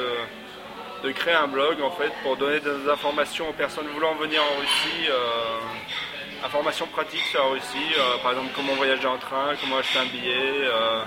de 1.03 1.11
créer 1.11 1.33
un 1.33 1.47
blog 1.47 1.81
en 1.81 1.91
fait 1.91 2.11
pour 2.23 2.37
donner 2.37 2.59
des 2.59 2.89
informations 2.89 3.49
aux 3.49 3.53
personnes 3.53 3.87
voulant 3.93 4.15
venir 4.15 4.41
en 4.41 4.59
Russie, 4.59 5.09
euh, 5.09 6.45
informations 6.45 6.87
pratiques 6.87 7.25
sur 7.25 7.43
la 7.43 7.49
Russie, 7.51 7.93
euh, 7.97 8.17
par 8.21 8.31
exemple 8.31 8.51
comment 8.55 8.73
voyager 8.73 9.07
en 9.07 9.17
train, 9.17 9.55
comment 9.61 9.77
acheter 9.77 9.99
un 9.99 10.05
billet, 10.05 10.63
euh, 10.63 11.03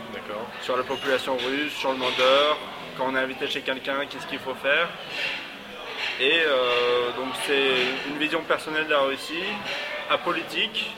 sur 0.62 0.76
la 0.76 0.83
population 0.83 1.37
russe, 1.37 1.73
sur 1.73 1.92
le 1.92 1.99
d'heure, 1.99 2.59
quand 2.97 3.07
on 3.09 3.16
est 3.16 3.21
invité 3.21 3.49
chez 3.49 3.62
quelqu'un, 3.62 4.07
qu'est-ce 4.09 4.26
qu'il 4.26 4.38
faut 4.38 4.54
faire. 4.54 4.88
Et 6.21 6.42
donc 7.16 7.28
c'est 7.47 8.09
une 8.09 8.18
vision 8.18 8.42
personnelle 8.42 8.87
de 8.87 8.90
la 8.90 9.00
Russie, 9.00 9.45
apolitique. 10.11 10.90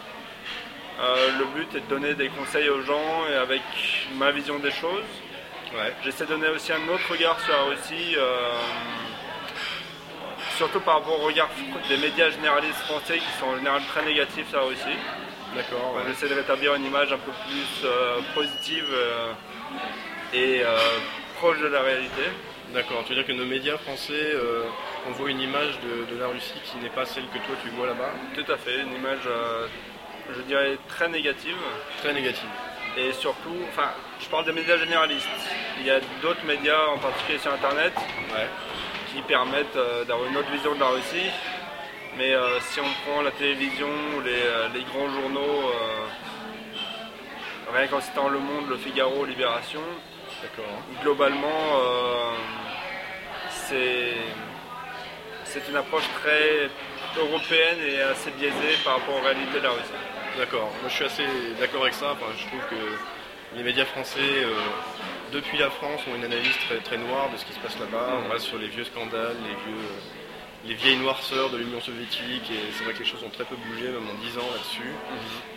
Le 0.98 1.44
but 1.54 1.74
est 1.74 1.80
de 1.80 1.86
donner 1.86 2.14
des 2.14 2.28
conseils 2.28 2.70
aux 2.70 2.80
gens 2.80 3.26
et 3.30 3.34
avec 3.34 3.60
ma 4.16 4.30
vision 4.30 4.58
des 4.58 4.70
choses. 4.70 5.04
Ouais. 5.72 5.92
J'essaie 6.04 6.24
de 6.24 6.30
donner 6.30 6.48
aussi 6.48 6.72
un 6.72 6.88
autre 6.88 7.10
regard 7.10 7.38
sur 7.40 7.52
la 7.52 7.62
Russie, 7.62 8.14
euh, 8.16 8.50
surtout 10.56 10.80
par 10.80 10.94
rapport 10.94 11.20
au 11.20 11.26
regard 11.26 11.48
des 11.88 11.96
médias 11.96 12.30
généralistes 12.30 12.80
français 12.80 13.18
qui 13.18 13.38
sont 13.38 13.46
en 13.46 13.56
général 13.56 13.82
très 13.88 14.04
négatifs 14.04 14.48
sur 14.48 14.60
la 14.60 14.66
Russie. 14.66 14.98
D'accord. 15.54 15.94
On 15.94 16.04
ouais. 16.04 16.10
essaie 16.10 16.28
de 16.28 16.34
rétablir 16.34 16.74
une 16.74 16.84
image 16.84 17.12
un 17.12 17.18
peu 17.18 17.32
plus 17.46 17.84
euh, 17.84 18.20
positive 18.34 18.86
euh, 18.92 19.32
et 20.32 20.62
proche 21.36 21.58
de 21.60 21.66
la 21.68 21.80
réalité. 21.82 22.22
D'accord. 22.72 23.02
Tu 23.04 23.10
veux 23.10 23.16
dire 23.16 23.26
que 23.26 23.32
nos 23.32 23.46
médias 23.46 23.76
français 23.78 24.12
euh, 24.12 24.62
envoient 25.08 25.30
une 25.30 25.40
image 25.40 25.78
de, 25.80 26.14
de 26.14 26.20
la 26.20 26.28
Russie 26.28 26.60
qui 26.64 26.76
n'est 26.78 26.90
pas 26.90 27.04
celle 27.04 27.24
que 27.24 27.38
toi 27.38 27.56
tu 27.62 27.70
vois 27.70 27.86
là-bas? 27.86 28.12
Tout 28.34 28.52
à 28.52 28.56
fait, 28.56 28.80
une 28.82 28.94
image, 28.94 29.26
euh, 29.26 29.66
je 30.36 30.40
dirais, 30.42 30.78
très 30.88 31.08
négative. 31.08 31.56
Très 31.98 32.12
négative. 32.12 32.48
Et 32.96 33.12
surtout, 33.12 33.56
enfin, 33.68 33.90
je 34.20 34.26
parle 34.28 34.44
des 34.44 34.52
médias 34.52 34.76
généralistes. 34.76 35.28
Il 35.78 35.86
y 35.86 35.90
a 35.90 36.00
d'autres 36.22 36.44
médias, 36.44 36.86
en 36.88 36.98
particulier 36.98 37.38
sur 37.38 37.52
Internet, 37.52 37.92
Ouais. 38.34 38.46
qui 39.12 39.22
permettent 39.22 39.76
euh, 39.76 40.04
d'avoir 40.04 40.28
une 40.28 40.36
autre 40.36 40.50
vision 40.50 40.74
de 40.74 40.80
la 40.80 40.88
Russie. 40.88 41.30
Mais 42.16 42.34
euh, 42.34 42.58
si 42.60 42.80
on 42.80 42.90
prend 43.10 43.22
la 43.22 43.30
télévision 43.30 43.88
ou 44.16 44.20
les, 44.20 44.30
euh, 44.42 44.68
les 44.74 44.82
grands 44.82 45.08
journaux, 45.08 45.72
rien 47.72 47.86
qu'en 47.86 48.00
citant 48.00 48.28
Le 48.28 48.38
Monde, 48.40 48.68
Le 48.68 48.76
Figaro, 48.76 49.24
Libération, 49.24 49.80
globalement, 51.02 51.78
c'est 53.48 54.14
c'est 55.44 55.68
une 55.68 55.76
approche 55.76 56.08
très 56.22 56.68
européenne 57.18 57.78
et 57.86 58.00
assez 58.02 58.30
biaisée 58.32 58.76
par 58.84 58.94
rapport 58.98 59.16
aux 59.16 59.20
réalités 59.24 59.58
de 59.58 59.64
la 59.64 59.70
Russie. 59.70 60.09
D'accord. 60.40 60.72
Moi 60.80 60.88
je 60.88 60.94
suis 60.94 61.04
assez 61.04 61.26
d'accord 61.60 61.82
avec 61.82 61.92
ça. 61.92 62.12
Enfin, 62.12 62.32
je 62.34 62.46
trouve 62.46 62.60
que 62.70 63.56
les 63.58 63.62
médias 63.62 63.84
français, 63.84 64.20
euh, 64.20 64.54
depuis 65.34 65.58
la 65.58 65.68
France, 65.68 66.00
ont 66.10 66.14
une 66.16 66.24
analyse 66.24 66.56
très, 66.66 66.78
très 66.78 66.96
noire 66.96 67.28
de 67.30 67.36
ce 67.36 67.44
qui 67.44 67.52
se 67.52 67.58
passe 67.58 67.78
là-bas. 67.78 68.22
On 68.26 68.32
reste 68.32 68.46
sur 68.46 68.56
les 68.56 68.68
vieux 68.68 68.84
scandales, 68.84 69.36
les, 69.44 69.50
vieux, 69.70 69.84
les 70.64 70.74
vieilles 70.74 70.96
noirceurs 70.96 71.50
de 71.50 71.58
l'Union 71.58 71.82
soviétique. 71.82 72.50
Et 72.50 72.72
c'est 72.72 72.84
vrai 72.84 72.94
que 72.94 73.00
les 73.00 73.04
choses 73.04 73.22
ont 73.22 73.28
très 73.28 73.44
peu 73.44 73.54
bougé, 73.54 73.88
même 73.88 74.08
en 74.08 74.14
10 74.14 74.38
ans 74.38 74.48
là-dessus. 74.50 74.94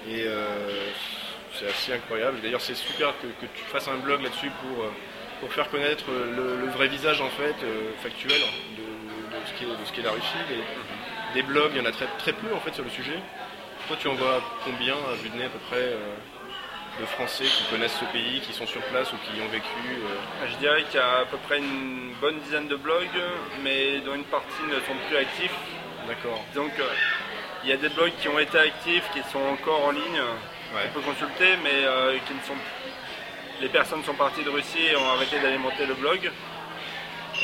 Et 0.09 0.25
euh, 0.27 0.89
c'est 1.53 1.69
assez 1.69 1.93
incroyable. 1.93 2.41
D'ailleurs, 2.41 2.59
c'est 2.59 2.75
super 2.75 3.13
que, 3.21 3.27
que 3.27 3.49
tu 3.55 3.63
fasses 3.71 3.87
un 3.87 3.95
blog 3.99 4.21
là-dessus 4.21 4.51
pour, 4.61 4.83
euh, 4.83 4.89
pour 5.39 5.53
faire 5.53 5.69
connaître 5.69 6.03
le, 6.11 6.57
le 6.57 6.67
vrai 6.71 6.89
visage 6.89 7.21
en 7.21 7.29
fait 7.29 7.55
euh, 7.63 7.91
factuel 8.01 8.41
de, 8.75 8.83
de 8.83 9.45
ce 9.45 9.53
qu'est 9.57 9.65
de 9.65 9.85
ce 9.85 9.93
qu'est 9.93 10.01
la 10.01 10.11
Russie. 10.11 10.43
Des, 10.49 11.41
des 11.41 11.41
blogs, 11.41 11.71
il 11.73 11.77
y 11.77 11.81
en 11.81 11.85
a 11.85 11.91
très, 11.93 12.07
très 12.19 12.33
peu 12.33 12.53
en 12.53 12.59
fait 12.59 12.73
sur 12.75 12.83
le 12.83 12.89
sujet. 12.89 13.17
Toi, 13.87 13.97
tu 13.99 14.07
en 14.07 14.13
vois 14.13 14.41
combien 14.63 14.93
à 14.95 15.15
vue 15.21 15.29
de 15.29 15.35
nez 15.37 15.45
à 15.45 15.49
peu 15.49 15.59
près 15.69 15.77
euh, 15.77 16.15
de 17.01 17.05
Français 17.05 17.43
qui 17.45 17.63
connaissent 17.69 17.97
ce 17.99 18.05
pays, 18.05 18.39
qui 18.41 18.53
sont 18.53 18.65
sur 18.65 18.81
place 18.83 19.11
ou 19.11 19.17
qui 19.17 19.37
y 19.37 19.41
ont 19.41 19.49
vécu 19.49 19.65
euh, 19.89 20.47
Je 20.49 20.55
dirais 20.57 20.83
qu'il 20.83 20.99
y 20.99 21.03
a 21.03 21.19
à 21.19 21.25
peu 21.25 21.37
près 21.37 21.57
une 21.59 22.13
bonne 22.21 22.39
dizaine 22.39 22.67
de 22.67 22.75
blogs, 22.77 23.09
mais 23.61 23.99
dont 23.99 24.15
une 24.15 24.23
partie 24.25 24.63
ne 24.69 24.75
sont 24.75 24.95
plus 25.07 25.17
actifs. 25.17 25.55
D'accord. 26.07 26.39
Donc 26.55 26.71
euh, 26.79 26.83
il 27.63 27.69
y 27.69 27.73
a 27.73 27.77
des 27.77 27.89
blogs 27.89 28.13
qui 28.21 28.29
ont 28.29 28.39
été 28.39 28.57
actifs, 28.57 29.03
qui 29.13 29.21
sont 29.31 29.39
encore 29.41 29.85
en 29.85 29.91
ligne, 29.91 30.21
Ouais. 30.73 30.81
on 30.89 30.93
peut 30.99 31.01
consulter, 31.05 31.55
mais 31.63 31.85
qui 32.25 32.33
ne 32.33 32.39
sont 32.41 32.55
les 33.61 33.69
personnes 33.69 34.03
sont 34.03 34.15
parties 34.15 34.43
de 34.43 34.49
Russie 34.49 34.87
et 34.91 34.95
ont 34.95 35.07
arrêté 35.11 35.39
d'alimenter 35.39 35.85
le 35.85 35.93
blog. 35.93 36.31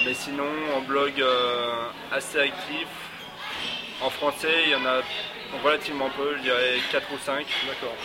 Mais 0.04 0.16
sinon, 0.16 0.50
en 0.76 0.82
blog 0.82 1.24
assez 2.12 2.40
actif, 2.40 2.88
en 4.02 4.10
français, 4.10 4.64
il 4.66 4.72
y 4.72 4.76
en 4.76 4.84
a 4.84 5.02
relativement 5.64 6.10
peu, 6.10 6.36
je 6.38 6.42
dirais 6.44 6.78
4 6.92 7.08
ou 7.14 7.18
5. 7.18 7.46
D'accord. 7.68 7.96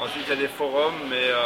Ensuite, 0.00 0.24
il 0.26 0.30
y 0.30 0.32
a 0.32 0.36
des 0.36 0.48
forums, 0.48 0.94
mais 1.08 1.16
euh, 1.30 1.36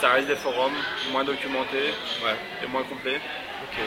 ça 0.00 0.10
reste 0.12 0.28
des 0.28 0.36
forums 0.36 0.74
moins 1.10 1.24
documentés 1.24 1.92
Ouais. 2.24 2.36
et 2.62 2.66
moins 2.66 2.82
complets. 2.82 3.16
Ok. 3.64 3.78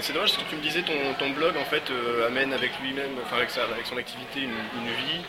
C'est- 0.00 0.12
dommage 0.12 0.32
parce 0.32 0.44
que 0.44 0.50
tu 0.50 0.56
me 0.56 0.62
disais 0.62 0.82
ton, 0.82 0.92
ton 1.18 1.30
blog 1.30 1.56
en 1.56 1.64
fait 1.64 1.90
euh, 1.90 2.26
amène 2.28 2.52
avec 2.52 2.70
lui-même, 2.80 3.10
enfin 3.24 3.36
avec, 3.38 3.50
sa- 3.50 3.64
avec 3.64 3.84
son 3.84 3.96
activité 3.96 4.40
une, 4.40 4.50
une 4.50 4.92
vie. 4.94 5.20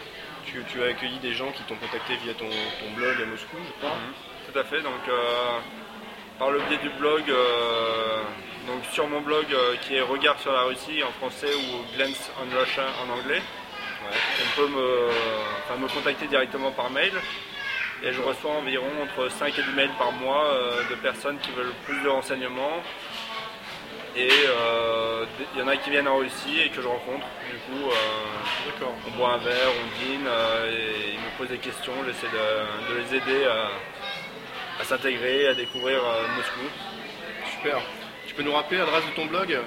Tu, 0.45 0.63
tu 0.71 0.81
as 0.83 0.87
accueilli 0.87 1.17
des 1.19 1.33
gens 1.33 1.51
qui 1.51 1.63
t'ont 1.63 1.75
contacté 1.75 2.15
via 2.23 2.33
ton, 2.33 2.49
ton 2.49 2.91
blog 2.95 3.21
à 3.21 3.25
Moscou, 3.25 3.57
je 3.67 3.71
crois. 3.79 3.97
Tout 4.51 4.57
à 4.59 4.63
fait. 4.63 4.81
Donc, 4.81 5.01
euh, 5.07 5.57
par 6.39 6.49
le 6.51 6.59
biais 6.61 6.77
du 6.77 6.89
blog, 6.89 7.23
euh, 7.29 8.17
donc 8.67 8.81
sur 8.91 9.07
mon 9.07 9.21
blog 9.21 9.45
qui 9.81 9.95
est 9.95 10.01
Regard 10.01 10.39
sur 10.39 10.51
la 10.53 10.61
Russie 10.63 11.03
en 11.03 11.11
français 11.13 11.53
ou 11.53 11.95
Glance 11.97 12.31
on 12.41 12.59
Russia 12.59 12.83
en 13.05 13.09
anglais, 13.19 13.41
on 14.05 14.61
peut 14.61 14.67
me, 14.67 15.09
enfin, 15.63 15.79
me 15.79 15.87
contacter 15.87 16.27
directement 16.27 16.71
par 16.71 16.89
mail. 16.89 17.13
Et 18.03 18.13
je 18.13 18.21
reçois 18.21 18.51
environ 18.51 18.87
entre 19.03 19.29
5 19.29 19.59
et 19.59 19.61
10 19.61 19.71
mails 19.75 19.91
par 19.97 20.11
mois 20.13 20.45
euh, 20.45 20.83
de 20.89 20.95
personnes 20.95 21.37
qui 21.39 21.51
veulent 21.51 21.73
plus 21.85 22.01
de 22.01 22.07
renseignements. 22.07 22.81
Et 24.15 24.29
euh, 24.31 25.25
il 25.53 25.59
y 25.59 25.63
en 25.63 25.67
a 25.67 25.77
qui 25.77 25.89
viennent 25.89 26.07
en 26.07 26.17
Russie 26.17 26.59
et 26.65 26.69
que 26.69 26.81
je 26.81 26.87
rencontre. 26.87 27.25
Du 27.51 27.57
coup, 27.57 27.89
euh, 27.89 28.85
on 29.07 29.17
boit 29.17 29.33
un 29.33 29.37
verre, 29.37 29.69
on 29.69 30.03
dîne, 30.03 30.27
euh, 30.27 30.71
et 30.71 31.13
ils 31.13 31.19
me 31.19 31.37
posent 31.37 31.49
des 31.49 31.57
questions, 31.57 31.93
j'essaie 32.05 32.27
de, 32.27 32.93
de 32.93 32.99
les 32.99 33.15
aider 33.17 33.45
à, 33.45 34.81
à 34.81 34.83
s'intégrer, 34.85 35.47
à 35.47 35.53
découvrir 35.53 35.99
euh, 36.03 36.27
Moscou. 36.37 36.61
Super. 37.51 37.81
Tu 38.27 38.33
peux 38.33 38.43
nous 38.43 38.53
rappeler 38.53 38.77
l'adresse 38.77 39.05
de 39.05 39.15
ton 39.15 39.25
blog? 39.25 39.59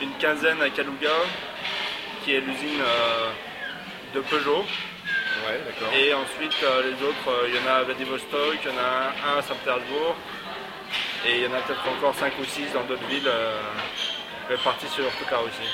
une 0.01 0.13
quinzaine 0.19 0.61
à 0.61 0.71
Kaluga, 0.71 1.09
qui 2.25 2.35
est 2.35 2.41
l'usine 2.41 2.81
euh, 2.81 3.31
de 4.15 4.21
Peugeot. 4.21 4.65
Ouais, 5.47 5.61
d'accord. 5.67 5.93
Et 5.95 6.13
ensuite, 6.13 6.57
euh, 6.63 6.83
les 6.83 7.07
autres, 7.07 7.29
euh, 7.29 7.49
il 7.49 7.55
y 7.55 7.59
en 7.59 7.71
a 7.71 7.77
à 7.77 7.83
Vladivostok, 7.85 8.59
il 8.63 8.71
y 8.71 8.75
en 8.75 8.79
a 8.79 9.35
un 9.35 9.39
à 9.39 9.43
Saint-Pétersbourg, 9.43 10.17
et 11.27 11.37
il 11.37 11.43
y 11.43 11.47
en 11.47 11.55
a 11.55 11.61
peut-être 11.61 11.87
encore 11.89 12.15
5 12.15 12.33
ou 12.39 12.45
6 12.45 12.73
dans 12.75 12.83
d'autres 12.85 13.07
villes 13.09 13.31
réparties 14.49 14.89
sur 14.89 15.05
toute 15.05 15.31
la 15.31 15.39
Russie. 15.39 15.71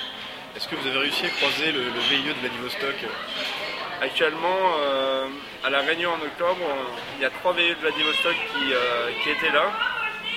Est-ce 0.56 0.68
que 0.68 0.76
vous 0.76 0.86
avez 0.86 0.98
réussi 0.98 1.26
à 1.26 1.28
croiser 1.30 1.72
le, 1.72 1.84
le 1.84 2.00
VIE 2.08 2.22
de 2.22 2.40
Vladivostok? 2.40 2.94
Actuellement, 4.00 4.74
euh, 4.80 5.26
à 5.64 5.70
La 5.70 5.80
Réunion 5.80 6.10
en 6.10 6.22
octobre, 6.24 6.66
il 7.16 7.22
y 7.22 7.24
a 7.24 7.30
trois 7.30 7.52
VE 7.52 7.70
de 7.70 7.80
Vladivostok 7.80 8.34
qui, 8.34 8.72
euh, 8.72 9.10
qui 9.22 9.30
étaient 9.30 9.50
là 9.50 9.72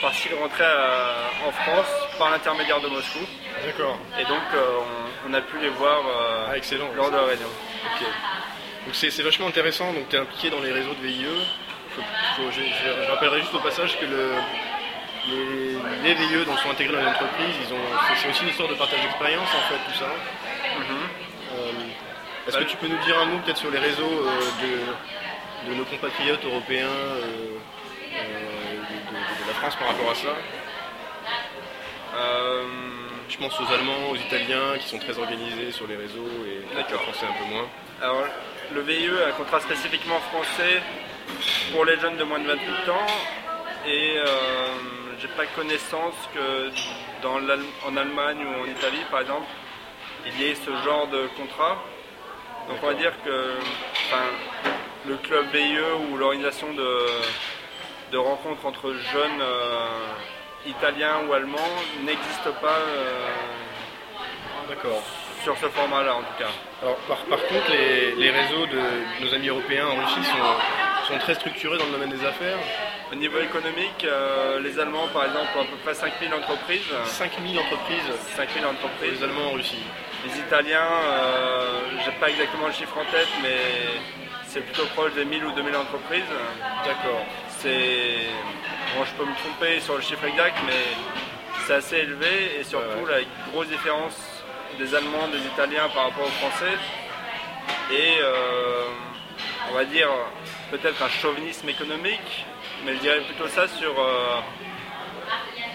parce 0.01 0.19
qu'ils 0.21 0.35
rentraient 0.35 0.63
à- 0.63 1.47
en 1.47 1.51
France 1.51 1.87
par 2.17 2.31
l'intermédiaire 2.31 2.79
de 2.81 2.87
Moscou. 2.87 3.19
D'accord. 3.65 3.97
Et 4.19 4.23
donc, 4.25 4.41
euh, 4.55 4.79
on, 5.25 5.31
on 5.31 5.33
a 5.33 5.41
pu 5.41 5.57
les 5.59 5.69
voir 5.69 5.99
euh, 5.99 6.47
Ah, 6.51 6.57
excellent. 6.57 6.89
lors 6.95 7.11
de 7.11 7.15
la 7.17 7.23
réunion. 7.23 7.47
Ok. 7.95 8.05
Donc 8.85 8.95
c'est 8.95 9.21
vachement 9.21 9.47
intéressant, 9.47 9.91
donc 9.93 10.07
tu 10.09 10.15
es 10.15 10.19
impliqué 10.19 10.49
dans 10.49 10.61
les 10.61 10.71
réseaux 10.71 10.93
de 10.93 11.05
VIE. 11.05 11.25
Faut- 11.95 12.01
faut- 12.37 12.51
je, 12.51 12.61
je- 12.61 13.05
je 13.05 13.11
rappellerai 13.11 13.41
juste 13.41 13.53
au 13.53 13.59
passage 13.59 13.99
que 13.99 14.05
le, 14.05 14.31
les, 15.27 15.73
les 16.03 16.13
VIE 16.15 16.45
donc, 16.45 16.57
sont 16.59 16.71
intégrés 16.71 16.95
dans 16.95 17.01
les 17.03 17.07
entreprises, 17.09 17.55
c'est- 18.21 18.29
aussi 18.29 18.43
une 18.43 18.49
histoire 18.49 18.69
de 18.69 18.75
partage 18.75 19.01
d'expérience 19.01 19.49
en 19.49 19.61
fait, 19.69 19.79
tout 19.91 19.99
ça. 19.99 20.05
Euh, 20.05 21.71
Est-ce 22.47 22.57
que 22.57 22.63
tu 22.63 22.77
peux 22.77 22.87
nous 22.87 22.97
dire 23.05 23.19
un 23.19 23.25
mot 23.25 23.37
peut-être 23.39 23.57
sur 23.57 23.69
les 23.69 23.79
réseaux 23.79 24.25
euh, 24.25 24.39
de, 25.67 25.69
de 25.71 25.75
nos 25.75 25.85
compatriotes 25.85 26.43
européens 26.45 26.87
euh, 26.87 27.25
euh, 28.15 28.21
de, 28.89 28.95
de- 29.11 29.43
de 29.43 29.47
la 29.47 29.48
France 29.59 29.75
par 29.75 29.89
rapport 29.89 30.11
à 30.11 30.15
ça 30.15 30.35
Euh, 32.15 32.63
Je 33.29 33.37
pense 33.37 33.59
aux 33.59 33.71
Allemands, 33.73 34.09
aux 34.11 34.15
Italiens 34.15 34.77
qui 34.79 34.87
sont 34.87 34.97
très 34.99 35.17
organisés 35.19 35.71
sur 35.71 35.85
les 35.87 35.95
réseaux 35.95 36.27
et 36.47 36.75
les 36.75 36.97
Français 36.97 37.25
un 37.27 37.43
peu 37.43 37.53
moins. 37.53 37.67
alors, 38.01 38.23
le 38.73 38.81
VIE 38.81 39.09
a 39.23 39.29
un 39.29 39.31
contrat 39.31 39.59
spécifiquement 39.59 40.19
français 40.31 40.81
pour 41.71 41.85
les 41.85 41.99
jeunes 41.99 42.17
de 42.17 42.23
moins 42.23 42.39
de 42.39 42.47
28 42.47 42.89
ans 42.89 43.07
et 43.85 44.15
euh, 44.17 44.25
j'ai 45.19 45.27
pas 45.29 45.45
connaissance 45.55 46.15
que 46.33 46.69
dans 47.21 47.39
en 47.87 47.97
Allemagne 47.97 48.39
ou 48.45 48.63
en 48.63 48.65
Italie 48.65 49.03
par 49.11 49.21
exemple 49.21 49.47
il 50.25 50.41
y 50.41 50.45
ait 50.51 50.55
ce 50.55 50.71
genre 50.85 51.07
de 51.07 51.27
contrat. 51.37 51.77
Donc 52.67 52.77
on 52.83 52.87
va 52.87 52.93
dire 52.93 53.13
que 53.25 53.55
le 55.07 55.15
club 55.17 55.45
VIE 55.53 55.79
ou 56.11 56.17
l'organisation 56.17 56.73
de, 56.73 56.87
de 58.11 58.17
rencontres 58.17 58.65
entre 58.65 58.93
jeunes 58.93 59.41
euh, 59.41 59.87
italiens 60.65 61.21
ou 61.27 61.33
allemands 61.33 61.57
n'existe 62.03 62.49
pas 62.61 62.79
euh, 62.87 63.27
D'accord. 64.67 65.01
sur 65.43 65.57
ce 65.57 65.67
format-là 65.67 66.15
en 66.15 66.19
tout 66.21 66.37
cas. 66.37 66.49
Alors, 66.81 66.95
par, 67.07 67.17
par 67.25 67.39
contre, 67.47 67.71
les, 67.71 68.15
les 68.15 68.29
réseaux 68.31 68.65
de 68.65 69.25
nos 69.25 69.33
amis 69.33 69.47
européens 69.49 69.87
en 69.87 69.95
Russie 69.95 70.23
sont, 70.25 71.13
sont 71.13 71.19
très 71.19 71.35
structurés 71.35 71.77
dans 71.77 71.85
le 71.85 71.91
domaine 71.91 72.09
des 72.09 72.25
affaires. 72.25 72.57
Au 73.11 73.15
niveau 73.15 73.39
économique, 73.39 74.05
euh, 74.05 74.59
les 74.59 74.79
Allemands 74.79 75.07
par 75.11 75.25
exemple 75.25 75.47
ont 75.57 75.61
à 75.61 75.65
peu 75.65 75.77
près 75.83 75.93
5000 75.95 76.33
entreprises. 76.33 76.91
5000 77.05 77.57
entreprises 77.59 78.11
5000 78.35 78.61
pour 78.61 78.71
entreprises. 78.71 79.11
les 79.19 79.23
Allemands 79.23 79.47
en 79.49 79.53
Russie. 79.53 79.83
Les 80.25 80.37
Italiens, 80.39 80.85
euh, 80.85 81.79
j'ai 82.05 82.11
pas 82.19 82.29
exactement 82.29 82.67
le 82.67 82.73
chiffre 82.73 82.95
en 82.97 83.05
tête, 83.11 83.29
mais 83.41 83.57
c'est 84.45 84.61
plutôt 84.61 84.85
proche 84.95 85.13
des 85.13 85.25
1000 85.25 85.43
ou 85.45 85.51
2000 85.53 85.75
entreprises. 85.75 86.23
D'accord. 86.85 87.23
C'est. 87.61 88.27
Bon, 88.95 89.03
je 89.05 89.11
peux 89.13 89.25
me 89.29 89.35
tromper 89.35 89.79
sur 89.81 89.95
le 89.95 90.01
chiffre 90.01 90.23
exact, 90.25 90.57
mais 90.65 90.83
c'est 91.65 91.73
assez 91.73 91.97
élevé 91.97 92.59
et 92.59 92.63
surtout 92.63 93.05
Ouais, 93.05 93.21
la 93.21 93.51
grosse 93.51 93.67
différence 93.67 94.15
des 94.77 94.95
Allemands, 94.95 95.27
des 95.27 95.39
Italiens 95.45 95.89
par 95.93 96.05
rapport 96.05 96.25
aux 96.25 96.47
Français. 96.47 96.73
Et 97.91 98.17
euh, 98.21 98.83
on 99.69 99.73
va 99.75 99.83
dire 99.85 100.09
peut-être 100.71 101.01
un 101.03 101.09
chauvinisme 101.09 101.67
économique, 101.69 102.45
mais 102.85 102.93
je 102.95 102.99
dirais 102.99 103.21
plutôt 103.21 103.47
ça 103.47 103.67
sur. 103.67 103.93
euh, 103.99 104.39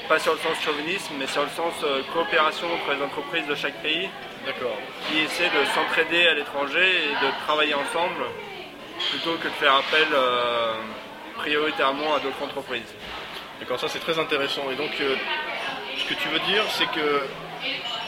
pas 0.09 0.19
sur 0.19 0.33
le 0.35 0.39
sens 0.41 0.61
chauvinisme, 0.63 1.15
mais 1.19 1.27
sur 1.27 1.43
le 1.43 1.49
sens 1.49 1.73
euh, 1.83 2.03
coopération 2.13 2.67
entre 2.75 2.95
les 2.95 3.03
entreprises 3.03 3.47
de 3.47 3.55
chaque 3.55 3.81
pays 3.83 4.09
D'accord. 4.45 4.77
qui 5.09 5.21
essaient 5.21 5.49
de 5.49 5.65
s'entraider 5.75 6.27
à 6.27 6.35
l'étranger 6.35 7.05
et 7.11 7.25
de 7.25 7.31
travailler 7.47 7.73
ensemble 7.75 8.25
plutôt 9.11 9.35
que 9.39 9.45
de 9.49 9.53
faire 9.55 9.75
appel 9.77 10.07
prioritairement 11.37 12.15
à 12.15 12.21
d'autres 12.21 12.43
entreprises. 12.43 12.95
D'accord, 13.61 13.79
ça 13.79 13.89
c'est 13.89 14.01
très 14.01 14.19
intéressant. 14.19 14.63
Et 14.71 14.77
donc, 14.77 14.91
euh, 15.01 15.17
ce 15.99 16.05
que 16.05 16.15
tu 16.15 16.29
veux 16.29 16.41
dire, 16.41 16.65
c'est 16.71 16.87
que 16.91 17.23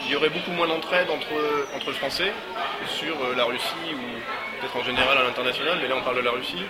il 0.04 0.12
y 0.12 0.16
aurait 0.16 0.28
beaucoup 0.28 0.52
moins 0.52 0.68
d'entraide 0.68 1.08
entre, 1.10 1.34
entre 1.74 1.92
Français 1.92 2.32
sur 2.86 3.14
euh, 3.24 3.34
la 3.36 3.44
Russie 3.44 3.90
ou 3.92 4.60
peut-être 4.60 4.76
en 4.76 4.84
général 4.84 5.18
à 5.18 5.24
l'international, 5.24 5.78
mais 5.82 5.88
là 5.88 5.96
on 5.98 6.02
parle 6.02 6.16
de 6.16 6.22
la 6.22 6.30
Russie. 6.30 6.62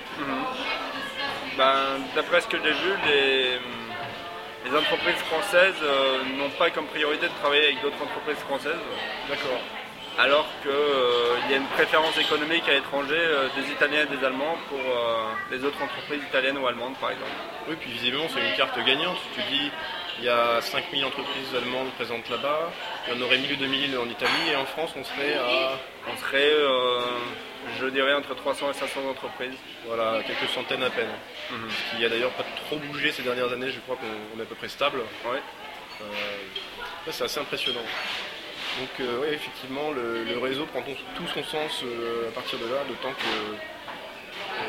Ben, 1.59 2.01
D'après 2.15 2.41
ce 2.41 2.47
que 2.47 2.57
j'ai 2.57 2.71
vu, 2.73 2.93
les, 3.07 3.59
les 4.71 4.77
entreprises 4.77 5.21
françaises 5.29 5.75
euh, 5.83 6.19
n'ont 6.39 6.51
pas 6.51 6.71
comme 6.71 6.87
priorité 6.87 7.27
de 7.29 7.33
travailler 7.43 7.65
avec 7.65 7.83
d'autres 7.83 8.03
entreprises 8.03 8.39
françaises, 8.39 8.81
D'accord. 9.29 9.61
Alors 10.19 10.47
qu'il 10.63 11.51
y 11.51 11.55
a 11.55 11.57
une 11.57 11.67
préférence 11.69 12.17
économique 12.19 12.67
à 12.69 12.73
l'étranger 12.73 13.15
euh, 13.19 13.49
des 13.57 13.71
Italiens 13.71 14.03
et 14.03 14.17
des 14.17 14.25
Allemands 14.25 14.57
pour 14.69 14.79
euh, 14.79 15.33
les 15.51 15.63
autres 15.65 15.83
entreprises 15.83 16.23
italiennes 16.29 16.59
ou 16.59 16.67
allemandes 16.67 16.97
par 16.97 17.11
exemple. 17.11 17.31
Oui, 17.69 17.77
puis 17.81 17.91
visiblement 17.91 18.27
c'est 18.33 18.41
une 18.41 18.57
carte 18.57 18.79
gagnante. 18.85 19.19
Tu 19.35 19.43
dis, 19.43 19.71
il 20.19 20.25
y 20.25 20.29
a 20.29 20.61
5000 20.63 21.05
entreprises 21.05 21.55
allemandes 21.55 21.91
présentes 21.93 22.29
là-bas, 22.31 22.71
il 23.07 23.15
y 23.15 23.19
en 23.19 23.27
aurait 23.27 23.39
1000 23.39 23.53
ou 23.53 23.57
2000 23.57 23.99
en 23.99 24.09
Italie, 24.09 24.51
et 24.51 24.57
en 24.57 24.65
France 24.65 24.91
on 24.97 25.05
serait 25.05 25.35
à 25.35 25.79
On 26.11 26.17
serait, 26.17 26.53
euh, 26.53 27.01
je 27.79 27.87
dirais, 27.89 28.15
entre 28.15 28.35
300 28.35 28.71
et 28.71 28.75
500 28.75 29.01
entreprises. 29.11 29.59
voilà, 29.87 30.23
quelques 30.27 30.51
centaines 30.51 30.83
à 30.83 30.91
peine. 30.91 31.11
Mhm. 31.51 31.69
Ce 31.71 31.97
qui 31.97 32.05
a 32.05 32.09
d'ailleurs 32.09 32.31
pas 32.33 32.45
trop 32.67 32.77
bougé 32.79 33.13
ces 33.13 33.23
dernières 33.23 33.53
années, 33.53 33.71
je 33.71 33.81
crois 33.81 33.97
qu'on 33.97 34.07
on 34.37 34.41
est 34.41 34.45
à 34.45 34.47
peu 34.47 34.55
près 34.55 34.69
stable. 34.69 35.01
Ouais. 35.27 35.43
Euh, 36.01 36.05
c'est 37.11 37.25
assez 37.25 37.41
impressionnant. 37.41 37.85
Donc 38.79 39.01
euh, 39.01 39.21
ouais, 39.21 39.33
effectivement, 39.33 39.91
le, 39.91 40.25
le 40.25 40.39
réseau 40.39 40.67
prend 40.67 40.83
tout, 40.83 41.27
son 41.35 41.45
sens 41.45 41.83
euh, 41.85 42.29
à 42.29 42.33
partir 42.33 42.59
de 42.59 42.67
là, 42.67 42.83
d'autant 42.89 43.13
que 43.13 43.57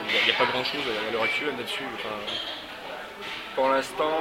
il 0.10 0.26
n'y 0.26 0.32
a, 0.32 0.38
pas 0.38 0.46
grand-chose 0.52 0.82
à 1.08 1.12
l'heure 1.12 1.24
actuelle 1.24 1.56
là-dessus. 1.58 1.84
Enfin, 1.96 2.16
Pour 3.56 3.70
l'instant, 3.70 4.12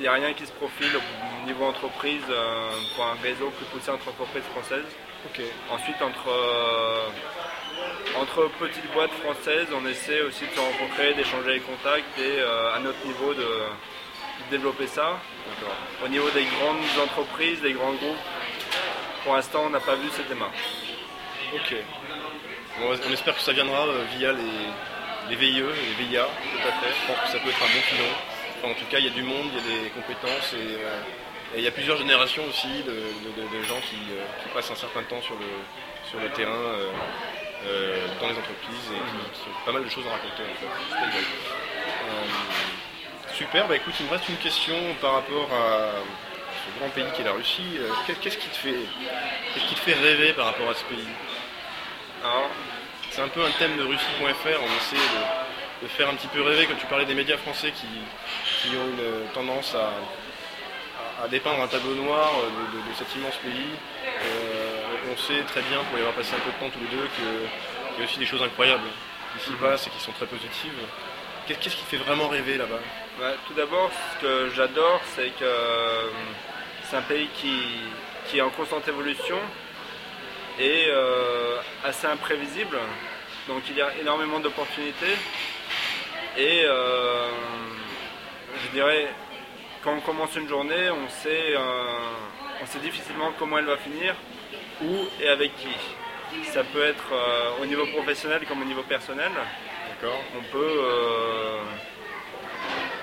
il 0.00 0.02
n'y 0.02 0.08
a 0.08 0.12
rien 0.12 0.32
qui 0.32 0.46
se 0.46 0.52
profile 0.52 0.88
au 0.96 1.46
niveau 1.46 1.64
entreprise 1.66 2.22
euh, 2.30 2.70
pour 2.96 3.04
un 3.04 3.16
réseau 3.22 3.50
plus 3.50 3.66
poussé 3.66 3.90
entre 3.90 4.08
entreprises 4.08 4.44
françaises. 4.44 4.88
Ensuite, 5.70 6.00
entre, 6.00 6.30
euh, 6.30 7.08
entre 8.18 8.48
petites 8.58 8.90
boîtes 8.94 9.12
françaises, 9.12 9.68
on 9.74 9.86
essaie 9.86 10.22
aussi 10.22 10.46
de 10.46 10.50
se 10.52 10.58
rencontrer, 10.60 11.12
d'échanger 11.12 11.52
les 11.52 11.60
contacts 11.60 12.18
et 12.18 12.40
euh, 12.40 12.74
à 12.74 12.78
notre 12.80 13.04
niveau 13.06 13.34
de, 13.34 13.42
de 13.42 14.50
développer 14.50 14.86
ça. 14.86 15.18
Au 16.04 16.08
niveau 16.08 16.30
des 16.30 16.44
grandes 16.44 16.78
entreprises, 17.02 17.60
des 17.60 17.72
grands 17.72 17.92
groupes, 17.92 18.16
pour 19.24 19.34
l'instant, 19.34 19.64
on 19.66 19.70
n'a 19.70 19.80
pas 19.80 19.96
vu 19.96 20.08
cette 20.12 20.28
démarche. 20.28 20.56
Ok. 21.54 21.74
On 22.80 23.12
espère 23.12 23.36
que 23.36 23.42
ça 23.42 23.52
viendra 23.52 23.86
euh, 23.86 24.04
via 24.16 24.32
les, 24.32 24.40
les 25.28 25.36
VIE, 25.36 25.62
les 25.62 26.04
VIA. 26.04 26.24
Tout 26.24 26.68
à 26.68 26.72
fait. 26.72 26.94
Je 27.02 27.06
pense 27.06 27.20
que 27.26 27.32
ça 27.32 27.38
peut 27.38 27.50
être 27.50 27.62
un 27.62 27.74
bon 27.74 27.82
filon. 27.82 28.70
En 28.70 28.74
tout 28.74 28.86
cas, 28.90 28.98
il 28.98 29.04
y 29.06 29.08
a 29.08 29.12
du 29.12 29.22
monde, 29.22 29.48
il 29.52 29.58
y 29.58 29.58
a 29.58 29.82
des 29.82 29.90
compétences 29.90 30.54
et, 30.54 30.76
euh, 30.76 31.00
il 31.56 31.62
y 31.62 31.66
a 31.66 31.70
plusieurs 31.72 31.96
générations 31.96 32.44
aussi 32.48 32.82
de, 32.84 33.62
gens 33.64 33.80
qui, 33.80 33.96
euh, 34.12 34.24
qui 34.42 34.48
passent 34.54 34.70
un 34.70 34.76
certain 34.76 35.02
temps 35.02 35.20
sur 35.20 35.34
le, 35.34 36.28
terrain, 36.30 36.52
dans 38.20 38.28
les 38.28 38.38
entreprises 38.38 38.88
et 38.94 39.34
qui, 39.34 39.40
qui 39.40 39.50
pas 39.66 39.72
mal 39.72 39.84
de 39.84 39.88
choses 39.88 40.06
à 40.06 40.12
raconter. 40.12 40.44
En 40.44 40.54
fait. 40.54 41.20
Super, 43.40 43.66
bah 43.68 43.76
écoute, 43.76 43.94
il 43.98 44.04
me 44.06 44.10
reste 44.10 44.28
une 44.28 44.36
question 44.36 44.74
par 45.00 45.14
rapport 45.14 45.48
à 45.50 45.92
ce 46.52 46.78
grand 46.78 46.90
pays 46.90 47.06
qui 47.14 47.22
est 47.22 47.24
la 47.24 47.32
Russie. 47.32 47.78
Euh, 47.78 47.88
qu'est- 48.06 48.20
Qu'est-ce 48.20 48.36
qui 48.36 48.48
te 48.48 48.56
fait, 48.56 48.74
qu'est-ce 49.54 49.64
qui 49.66 49.74
te 49.76 49.80
fait 49.80 49.94
rêver 49.94 50.34
par 50.34 50.44
rapport 50.44 50.68
à 50.68 50.74
ce 50.74 50.84
pays? 50.84 51.08
C'est 53.10 53.22
un 53.22 53.28
peu 53.28 53.42
un 53.42 53.50
thème 53.58 53.76
de 53.78 53.82
Russie.fr, 53.82 54.60
on 54.62 54.76
essaie 54.76 54.96
de, 54.96 55.84
de 55.84 55.88
faire 55.88 56.10
un 56.10 56.14
petit 56.16 56.26
peu 56.28 56.42
rêver 56.42 56.66
quand 56.66 56.76
tu 56.78 56.84
parlais 56.86 57.06
des 57.06 57.14
médias 57.14 57.38
français 57.38 57.72
qui, 57.72 57.86
qui 58.60 58.76
ont 58.76 58.86
une 58.90 59.26
tendance 59.32 59.74
à, 59.74 59.90
à- 61.24 61.28
dépeindre 61.28 61.62
un 61.62 61.66
tableau 61.66 61.94
noir 61.94 62.30
de, 62.42 62.76
de- 62.76 62.82
de 62.90 62.94
cet 62.96 63.08
immense 63.16 63.36
pays. 63.36 63.70
Euh, 64.06 65.12
on 65.12 65.16
sait 65.16 65.40
très 65.48 65.62
bien, 65.62 65.78
pour 65.88 65.96
y 65.96 66.00
avoir 66.02 66.14
passé 66.14 66.34
un 66.36 66.40
peu 66.40 66.52
de 66.52 66.56
temps 66.60 66.70
tous 66.70 66.80
les 66.84 66.94
deux, 66.96 67.08
qu'il 67.16 67.98
y 67.98 68.02
a 68.02 68.04
aussi 68.04 68.18
des 68.18 68.26
choses 68.26 68.42
incroyables 68.42 68.84
qui 69.38 69.44
s'y 69.44 69.50
Mhm. 69.52 69.56
passent 69.58 69.86
et 69.86 69.90
qui 69.90 70.00
sont 70.00 70.12
très 70.12 70.26
positives. 70.26 70.72
Qu'est- 71.46 71.54
Qu'est-ce 71.58 71.76
qui 71.76 71.82
te 71.84 71.88
fait 71.90 71.96
vraiment 72.04 72.28
rêver 72.28 72.58
là-bas? 72.58 72.78
Ouais, 73.18 73.34
tout 73.46 73.54
d'abord, 73.54 73.90
ce 74.14 74.20
que 74.22 74.50
j'adore, 74.54 75.00
c'est 75.14 75.30
que 75.38 75.44
euh, 75.44 76.08
c'est 76.84 76.96
un 76.96 77.02
pays 77.02 77.28
qui, 77.34 77.60
qui 78.26 78.38
est 78.38 78.42
en 78.42 78.50
constante 78.50 78.86
évolution 78.88 79.36
et 80.58 80.86
euh, 80.88 81.56
assez 81.84 82.06
imprévisible. 82.06 82.78
Donc 83.48 83.62
il 83.68 83.76
y 83.76 83.82
a 83.82 83.96
énormément 84.00 84.40
d'opportunités. 84.40 85.16
Et 86.36 86.62
euh, 86.64 87.28
je 88.62 88.68
dirais, 88.70 89.08
quand 89.82 89.94
on 89.94 90.00
commence 90.00 90.36
une 90.36 90.48
journée, 90.48 90.90
on 90.90 91.08
sait, 91.08 91.54
euh, 91.56 91.60
on 92.62 92.66
sait 92.66 92.78
difficilement 92.78 93.32
comment 93.38 93.58
elle 93.58 93.66
va 93.66 93.78
finir, 93.78 94.14
où 94.82 95.06
et 95.20 95.28
avec 95.28 95.56
qui. 95.56 95.74
Ça 96.52 96.62
peut 96.62 96.84
être 96.84 97.12
au 97.60 97.66
niveau 97.66 97.84
professionnel 97.86 98.46
comme 98.46 98.62
au 98.62 98.64
niveau 98.64 98.84
personnel 98.84 99.32
D'accord 99.88 100.20
on 100.38 100.42
peut, 100.52 100.80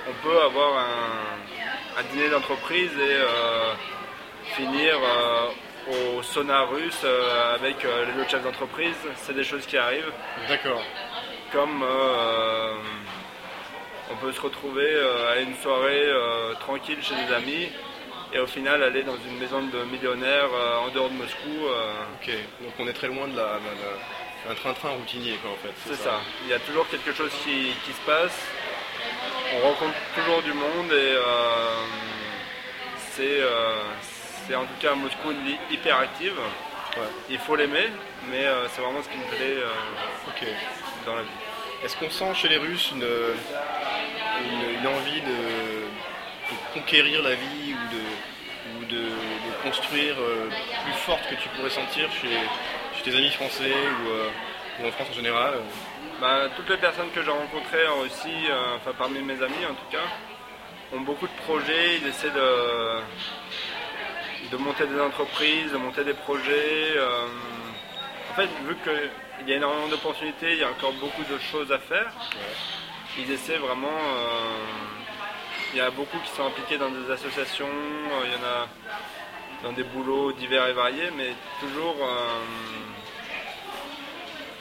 on 0.09 0.13
peut 0.27 0.41
avoir 0.41 0.77
un, 0.77 1.99
un 1.99 2.03
dîner 2.11 2.29
d'entreprise 2.29 2.91
et 2.93 3.15
euh, 3.15 3.73
finir 4.55 4.97
euh, 5.01 5.49
au 6.17 6.23
sauna 6.23 6.61
russe 6.61 7.01
euh, 7.03 7.55
avec 7.55 7.83
les 7.83 8.21
autres 8.21 8.29
chefs 8.29 8.43
d'entreprise. 8.43 8.95
C'est 9.15 9.35
des 9.35 9.43
choses 9.43 9.65
qui 9.65 9.77
arrivent. 9.77 10.11
D'accord. 10.47 10.81
Comme 11.51 11.81
on 14.11 14.15
peut 14.17 14.31
se 14.31 14.41
retrouver 14.41 14.89
à 15.33 15.39
une 15.39 15.55
soirée 15.57 16.07
tranquille 16.59 16.97
chez 17.01 17.15
des 17.15 17.33
amis 17.33 17.69
et 18.33 18.39
au 18.39 18.47
final 18.47 18.83
aller 18.83 19.03
dans 19.03 19.15
une 19.15 19.37
maison 19.39 19.61
de 19.61 19.83
millionnaires 19.85 20.49
euh, 20.53 20.77
en 20.79 20.89
dehors 20.89 21.09
de 21.09 21.13
Moscou. 21.15 21.65
euh, 21.65 21.93
Ok. 22.21 22.29
Donc 22.61 22.73
on 22.79 22.87
est 22.87 22.93
très 22.93 23.07
loin 23.07 23.27
de 23.27 23.37
la, 23.37 23.43
la- 23.43 23.51
la- 23.53 24.51
un 24.51 24.55
train-train 24.55 24.89
routinier, 24.91 25.33
quoi, 25.41 25.51
en 25.51 25.55
fait. 25.55 25.73
C'est 25.85 25.95
ça. 25.95 26.19
Il 26.43 26.49
y 26.49 26.53
a 26.53 26.59
toujours 26.59 26.87
quelque 26.89 27.11
chose 27.13 27.31
qui, 27.43 27.71
qui 27.85 27.91
se 27.91 28.01
passe. 28.05 28.37
On 29.55 29.59
rencontre 29.61 29.95
toujours 30.13 30.41
du 30.43 30.53
monde 30.53 30.91
et 30.91 31.15
euh, 31.15 31.85
c'est 33.11 33.39
euh, 33.41 33.79
c'est 34.45 34.55
en 34.55 34.63
tout 34.65 34.79
cas 34.81 34.93
Moscou 34.93 35.31
une 35.31 35.43
vie 35.45 35.57
hyper 35.71 35.97
active. 35.97 36.33
Ouais. 36.97 37.03
Il 37.29 37.37
faut 37.37 37.55
l'aimer, 37.55 37.87
mais 38.29 38.45
euh, 38.45 38.67
c'est 38.69 38.81
vraiment 38.81 39.01
ce 39.01 39.09
qui 39.09 39.17
me 39.17 39.23
plaît 39.25 39.57
euh, 39.57 39.71
dans 41.05 41.15
la 41.15 41.21
vie. 41.21 41.27
Est-ce 41.83 41.95
qu'on 41.95 42.09
sent 42.09 42.33
chez 42.33 42.49
les 42.49 42.57
Russes 42.57 42.91
une, 42.91 43.03
une, 43.03 44.79
une 44.79 44.87
envie 44.87 45.21
de, 45.21 45.27
de 45.27 46.73
conquérir 46.73 47.21
la 47.21 47.35
vie 47.35 47.73
ou 47.73 47.95
de, 47.95 48.01
ou 48.79 48.85
de, 48.85 49.03
de 49.05 49.63
construire 49.63 50.15
euh, 50.19 50.49
plus 50.83 50.93
forte 51.05 51.23
que 51.29 51.35
tu 51.35 51.49
pourrais 51.49 51.69
sentir 51.69 52.09
chez, 52.19 52.37
chez 52.97 53.11
tes 53.11 53.15
amis 53.17 53.31
français 53.31 53.71
ou, 53.71 54.09
en 54.85 54.91
France 54.91 55.07
en 55.11 55.13
général 55.13 55.53
Bah, 56.21 56.49
toutes 56.55 56.69
les 56.69 56.77
personnes 56.77 57.09
que 57.13 57.21
j'ai 57.23 57.31
rencontrées 57.31 57.87
en 57.87 58.01
Russie, 58.01 58.45
euh, 58.49 58.75
enfin 58.77 58.91
parmi 58.97 59.19
mes 59.21 59.41
amis 59.41 59.65
en 59.69 59.73
tout 59.73 59.89
cas, 59.91 60.07
ont 60.93 61.01
beaucoup 61.01 61.27
de 61.27 61.37
projets, 61.45 61.97
ils 62.01 62.07
essaient 62.07 62.29
de, 62.31 62.99
de 64.51 64.57
monter 64.57 64.85
des 64.87 64.99
entreprises, 64.99 65.71
de 65.71 65.77
monter 65.77 66.03
des 66.03 66.13
projets. 66.13 66.95
euh, 66.97 67.27
en 68.31 68.33
fait, 68.35 68.49
vu 68.67 68.75
qu'il 68.83 69.47
y 69.49 69.53
a 69.53 69.55
énormément 69.57 69.87
d'opportunités, 69.87 70.53
il 70.53 70.59
y 70.59 70.63
a 70.63 70.69
encore 70.69 70.93
beaucoup 70.93 71.23
de 71.23 71.37
choses 71.39 71.71
à 71.71 71.79
faire, 71.79 72.11
ils 73.17 73.31
essaient 73.31 73.57
vraiment... 73.57 73.87
euh, 73.87 74.57
il 75.73 75.79
y 75.79 75.81
a 75.81 75.89
beaucoup 75.89 76.17
qui 76.19 76.31
sont 76.31 76.45
impliqués 76.45 76.77
dans 76.77 76.89
des 76.89 77.11
associations, 77.11 77.67
euh, 77.67 78.25
il 78.25 78.31
y 78.31 78.35
en 78.35 78.47
a 78.47 78.67
dans 79.63 79.73
des 79.73 79.83
boulots 79.83 80.31
divers 80.33 80.67
et 80.67 80.73
variés, 80.73 81.11
mais 81.17 81.33
toujours... 81.59 81.95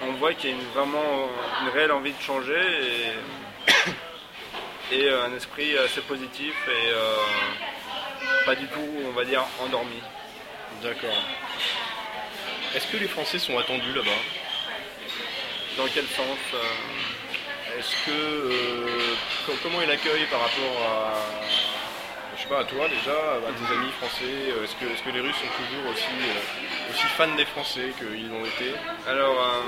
euh, 0.02 0.06
on 0.08 0.12
voit 0.14 0.34
qu'il 0.34 0.50
y 0.50 0.52
a 0.52 0.56
une, 0.56 0.68
vraiment 0.74 1.28
une 1.62 1.68
réelle 1.70 1.92
envie 1.92 2.12
de 2.12 2.20
changer 2.22 2.60
et, 4.90 4.96
et 4.96 5.10
un 5.10 5.34
esprit 5.34 5.76
assez 5.78 6.00
positif 6.02 6.54
et 6.68 6.88
euh, 6.90 7.14
pas 8.44 8.54
du 8.54 8.66
tout, 8.68 8.88
on 9.06 9.10
va 9.10 9.24
dire, 9.24 9.44
endormi. 9.62 10.00
D'accord. 10.82 11.22
Est-ce 12.74 12.86
que 12.88 12.96
les 12.98 13.08
Français 13.08 13.38
sont 13.38 13.58
attendus 13.58 13.92
là-bas? 13.94 14.10
Dans 15.78 15.86
quel 15.92 16.04
sens 16.06 16.38
euh, 16.54 17.78
Est-ce 17.78 17.94
que 18.06 18.10
euh, 18.10 19.14
co- 19.46 19.56
comment 19.62 19.80
est 19.82 19.86
l'accueil 19.86 20.24
par 20.30 20.40
rapport 20.40 20.82
à 20.86 21.14
sais 22.46 22.54
pas 22.54 22.60
à 22.60 22.64
toi 22.64 22.88
déjà, 22.88 23.12
à 23.12 23.52
tes 23.52 23.74
amis 23.74 23.90
français 23.98 24.24
euh, 24.24 24.64
Est-ce 24.64 24.76
que, 24.76 24.84
est-ce 24.92 25.02
que 25.02 25.10
les 25.10 25.20
Russes 25.20 25.36
sont 25.36 25.64
toujours 25.64 25.90
aussi, 25.90 26.04
euh, 26.04 26.90
aussi 26.90 27.06
fans 27.16 27.34
des 27.34 27.44
Français 27.44 27.92
qu'ils 27.98 28.30
l'ont 28.30 28.44
été? 28.44 28.72
Alors, 29.08 29.34
euh, 29.40 29.62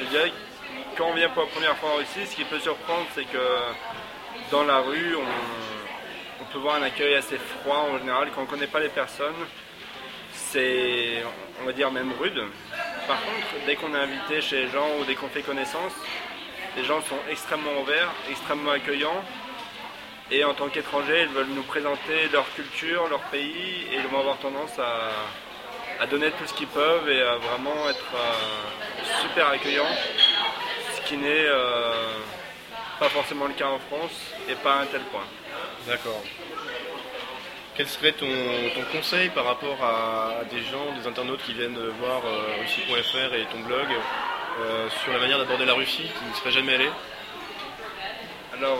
je 0.00 0.04
dirais 0.06 0.30
que 0.30 0.96
quand 0.96 1.06
on 1.10 1.14
vient 1.14 1.28
pour 1.30 1.42
la 1.44 1.48
première 1.48 1.76
fois 1.76 1.90
en 1.90 1.96
Russie, 1.96 2.26
ce 2.26 2.36
qui 2.36 2.44
peut 2.44 2.60
surprendre, 2.60 3.06
c'est 3.14 3.24
que 3.24 3.38
dans 4.50 4.64
la 4.64 4.78
rue, 4.78 5.16
on, 5.16 6.42
on 6.42 6.52
peut 6.52 6.58
voir 6.58 6.76
un 6.76 6.82
accueil 6.82 7.14
assez 7.14 7.38
froid 7.38 7.88
en 7.92 7.98
général. 7.98 8.30
Quand 8.34 8.42
on 8.42 8.44
ne 8.44 8.50
connaît 8.50 8.66
pas 8.66 8.80
les 8.80 8.88
personnes, 8.88 9.34
c'est, 10.32 11.24
on 11.60 11.64
va 11.64 11.72
dire, 11.72 11.90
même 11.90 12.12
rude. 12.20 12.40
Par 13.06 13.18
contre, 13.20 13.66
dès 13.66 13.74
qu'on 13.76 13.94
est 13.94 13.98
invité 13.98 14.40
chez 14.40 14.64
les 14.64 14.70
gens 14.70 14.88
ou 15.00 15.04
dès 15.04 15.14
qu'on 15.14 15.28
fait 15.28 15.42
connaissance, 15.42 15.92
les 16.76 16.84
gens 16.84 17.00
sont 17.02 17.18
extrêmement 17.30 17.80
ouverts, 17.82 18.12
extrêmement 18.30 18.70
accueillants. 18.70 19.22
Et 20.30 20.42
en 20.44 20.54
tant 20.54 20.68
qu'étrangers, 20.68 21.22
ils 21.22 21.34
veulent 21.34 21.54
nous 21.54 21.62
présenter 21.62 22.28
leur 22.32 22.50
culture, 22.54 23.08
leur 23.08 23.20
pays, 23.24 23.86
et 23.92 23.96
ils 23.96 24.06
vont 24.08 24.20
avoir 24.20 24.38
tendance 24.38 24.78
à, 24.78 25.10
à 26.00 26.06
donner 26.06 26.30
tout 26.32 26.46
ce 26.46 26.54
qu'ils 26.54 26.68
peuvent 26.68 27.08
et 27.08 27.22
à 27.22 27.36
vraiment 27.36 27.88
être 27.88 28.14
euh, 28.14 29.22
super 29.22 29.48
accueillants, 29.48 29.94
ce 30.96 31.00
qui 31.08 31.16
n'est 31.16 31.46
euh, 31.46 32.18
pas 32.98 33.08
forcément 33.08 33.46
le 33.46 33.54
cas 33.54 33.66
en 33.66 33.78
France 33.78 34.32
et 34.48 34.54
pas 34.54 34.74
à 34.74 34.80
un 34.82 34.86
tel 34.86 35.02
point. 35.02 35.24
D'accord. 35.86 36.22
Quel 37.76 37.88
serait 37.88 38.12
ton, 38.12 38.28
ton 38.74 38.96
conseil 38.96 39.30
par 39.30 39.44
rapport 39.44 39.82
à, 39.82 40.44
des 40.50 40.62
gens, 40.62 40.92
des 41.00 41.06
internautes 41.08 41.42
qui 41.44 41.54
viennent 41.54 41.78
voir 42.00 42.22
euh, 42.24 42.60
russie.fr 42.60 43.34
et 43.34 43.46
ton 43.52 43.60
blog 43.60 43.86
sur 45.02 45.12
la 45.12 45.18
manière 45.18 45.38
d'aborder 45.38 45.64
la 45.64 45.74
Russie, 45.74 46.04
qui 46.04 46.24
ne 46.30 46.34
seraient 46.34 46.52
jamais 46.52 46.74
allés 46.74 46.90
Alors, 48.56 48.78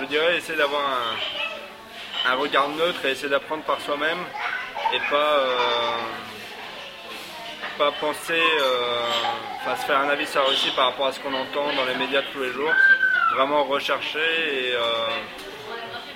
je 0.00 0.04
dirais 0.04 0.36
essayer 0.36 0.58
d'avoir 0.58 0.82
un, 0.82 2.30
un 2.32 2.34
regard 2.34 2.68
neutre 2.70 3.04
et 3.04 3.10
essayer 3.10 3.28
d'apprendre 3.28 3.62
par 3.64 3.80
soi-même 3.80 4.18
et 4.92 4.98
pas, 5.10 5.38
euh, 5.38 5.96
pas 7.78 7.92
penser, 7.92 8.40
euh, 8.60 9.06
enfin 9.56 9.76
se 9.76 9.86
faire 9.86 9.98
un 9.98 10.08
avis 10.08 10.26
sur 10.26 10.42
la 10.42 10.48
Russie 10.48 10.70
par 10.74 10.86
rapport 10.86 11.06
à 11.06 11.12
ce 11.12 11.20
qu'on 11.20 11.34
entend 11.34 11.72
dans 11.74 11.84
les 11.84 11.94
médias 11.94 12.22
de 12.22 12.26
tous 12.32 12.40
les 12.40 12.52
jours. 12.52 12.72
Vraiment 13.34 13.64
rechercher 13.64 14.18
et 14.18 14.74
euh, 14.74 14.80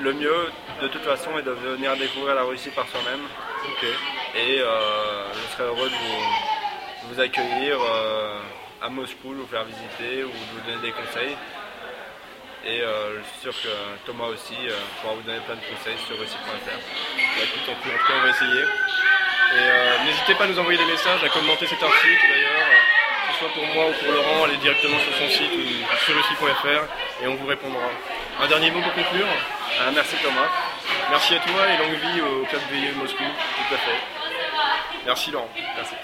le 0.01 0.13
mieux 0.15 0.51
de 0.81 0.89
toute 0.89 1.03
façon 1.03 1.39
est 1.39 1.43
de 1.43 1.51
venir 1.51 1.97
découvrir 1.97 2.35
la 2.35 2.43
Russie 2.43 2.71
par 2.71 2.89
soi-même. 2.89 3.21
Et 4.35 4.59
je 4.59 5.53
serais 5.53 5.65
heureux 5.65 5.89
de 5.89 5.95
vous, 5.95 7.09
vous 7.09 7.21
accueillir 7.21 7.79
à 8.81 8.89
Moscou, 8.89 9.35
de 9.35 9.41
vous 9.41 9.47
faire 9.47 9.65
visiter 9.65 10.25
ou 10.25 10.29
de 10.29 10.33
vous 10.33 10.61
donner 10.67 10.83
des 10.83 10.93
conseils. 10.93 11.37
Et 12.65 12.81
euh, 12.81 13.19
je 13.19 13.23
suis 13.27 13.41
sûr 13.51 13.55
que 13.63 13.75
Thomas 14.07 14.27
aussi 14.27 14.55
euh, 14.55 14.79
pourra 15.01 15.15
vous 15.15 15.23
donner 15.23 15.41
plein 15.47 15.57
de 15.57 15.67
conseils 15.67 15.99
sur 16.07 16.15
russie.fr. 16.19 16.47
Bah, 16.47 17.43
écoute, 17.43 17.67
en 17.67 17.75
tout 17.75 17.91
en 17.91 17.99
tout 17.99 18.07
cas, 18.07 18.15
on 18.15 18.23
va 18.23 18.31
essayer. 18.31 18.63
Et 18.63 19.67
euh, 19.67 20.05
n'hésitez 20.07 20.35
pas 20.37 20.45
à 20.45 20.47
nous 20.47 20.59
envoyer 20.59 20.79
des 20.79 20.87
messages, 20.87 21.25
à 21.25 21.29
commenter 21.29 21.67
cet 21.67 21.83
article 21.83 22.23
d'ailleurs, 22.23 22.63
euh, 22.71 23.27
que 23.27 23.33
ce 23.35 23.39
soit 23.41 23.53
pour 23.53 23.67
moi 23.75 23.91
ou 23.91 23.93
pour 23.99 24.13
Laurent, 24.15 24.45
allez 24.45 24.57
directement 24.59 24.99
sur 25.01 25.13
son 25.13 25.29
site 25.29 25.51
ou 25.53 25.67
sur 26.07 26.15
russie.fr 26.15 26.83
et 27.23 27.27
on 27.27 27.35
vous 27.35 27.47
répondra. 27.47 27.91
Un 28.41 28.47
dernier 28.47 28.71
mot 28.71 28.81
pour 28.81 28.95
conclure 28.95 29.27
merci 29.95 30.17
Thomas, 30.23 30.49
Merci 31.11 31.35
à 31.35 31.41
toi 31.41 31.67
et 31.69 31.77
longue 31.79 31.99
vie 31.99 32.21
au 32.21 32.45
Club 32.47 32.63
VIE 32.71 32.93
Moscou. 32.97 33.25
tout 33.25 33.75
à 33.75 33.79
fait. 33.79 33.99
Merci 35.05 35.31
Laurent. 35.33 35.51
Merci. 35.77 35.95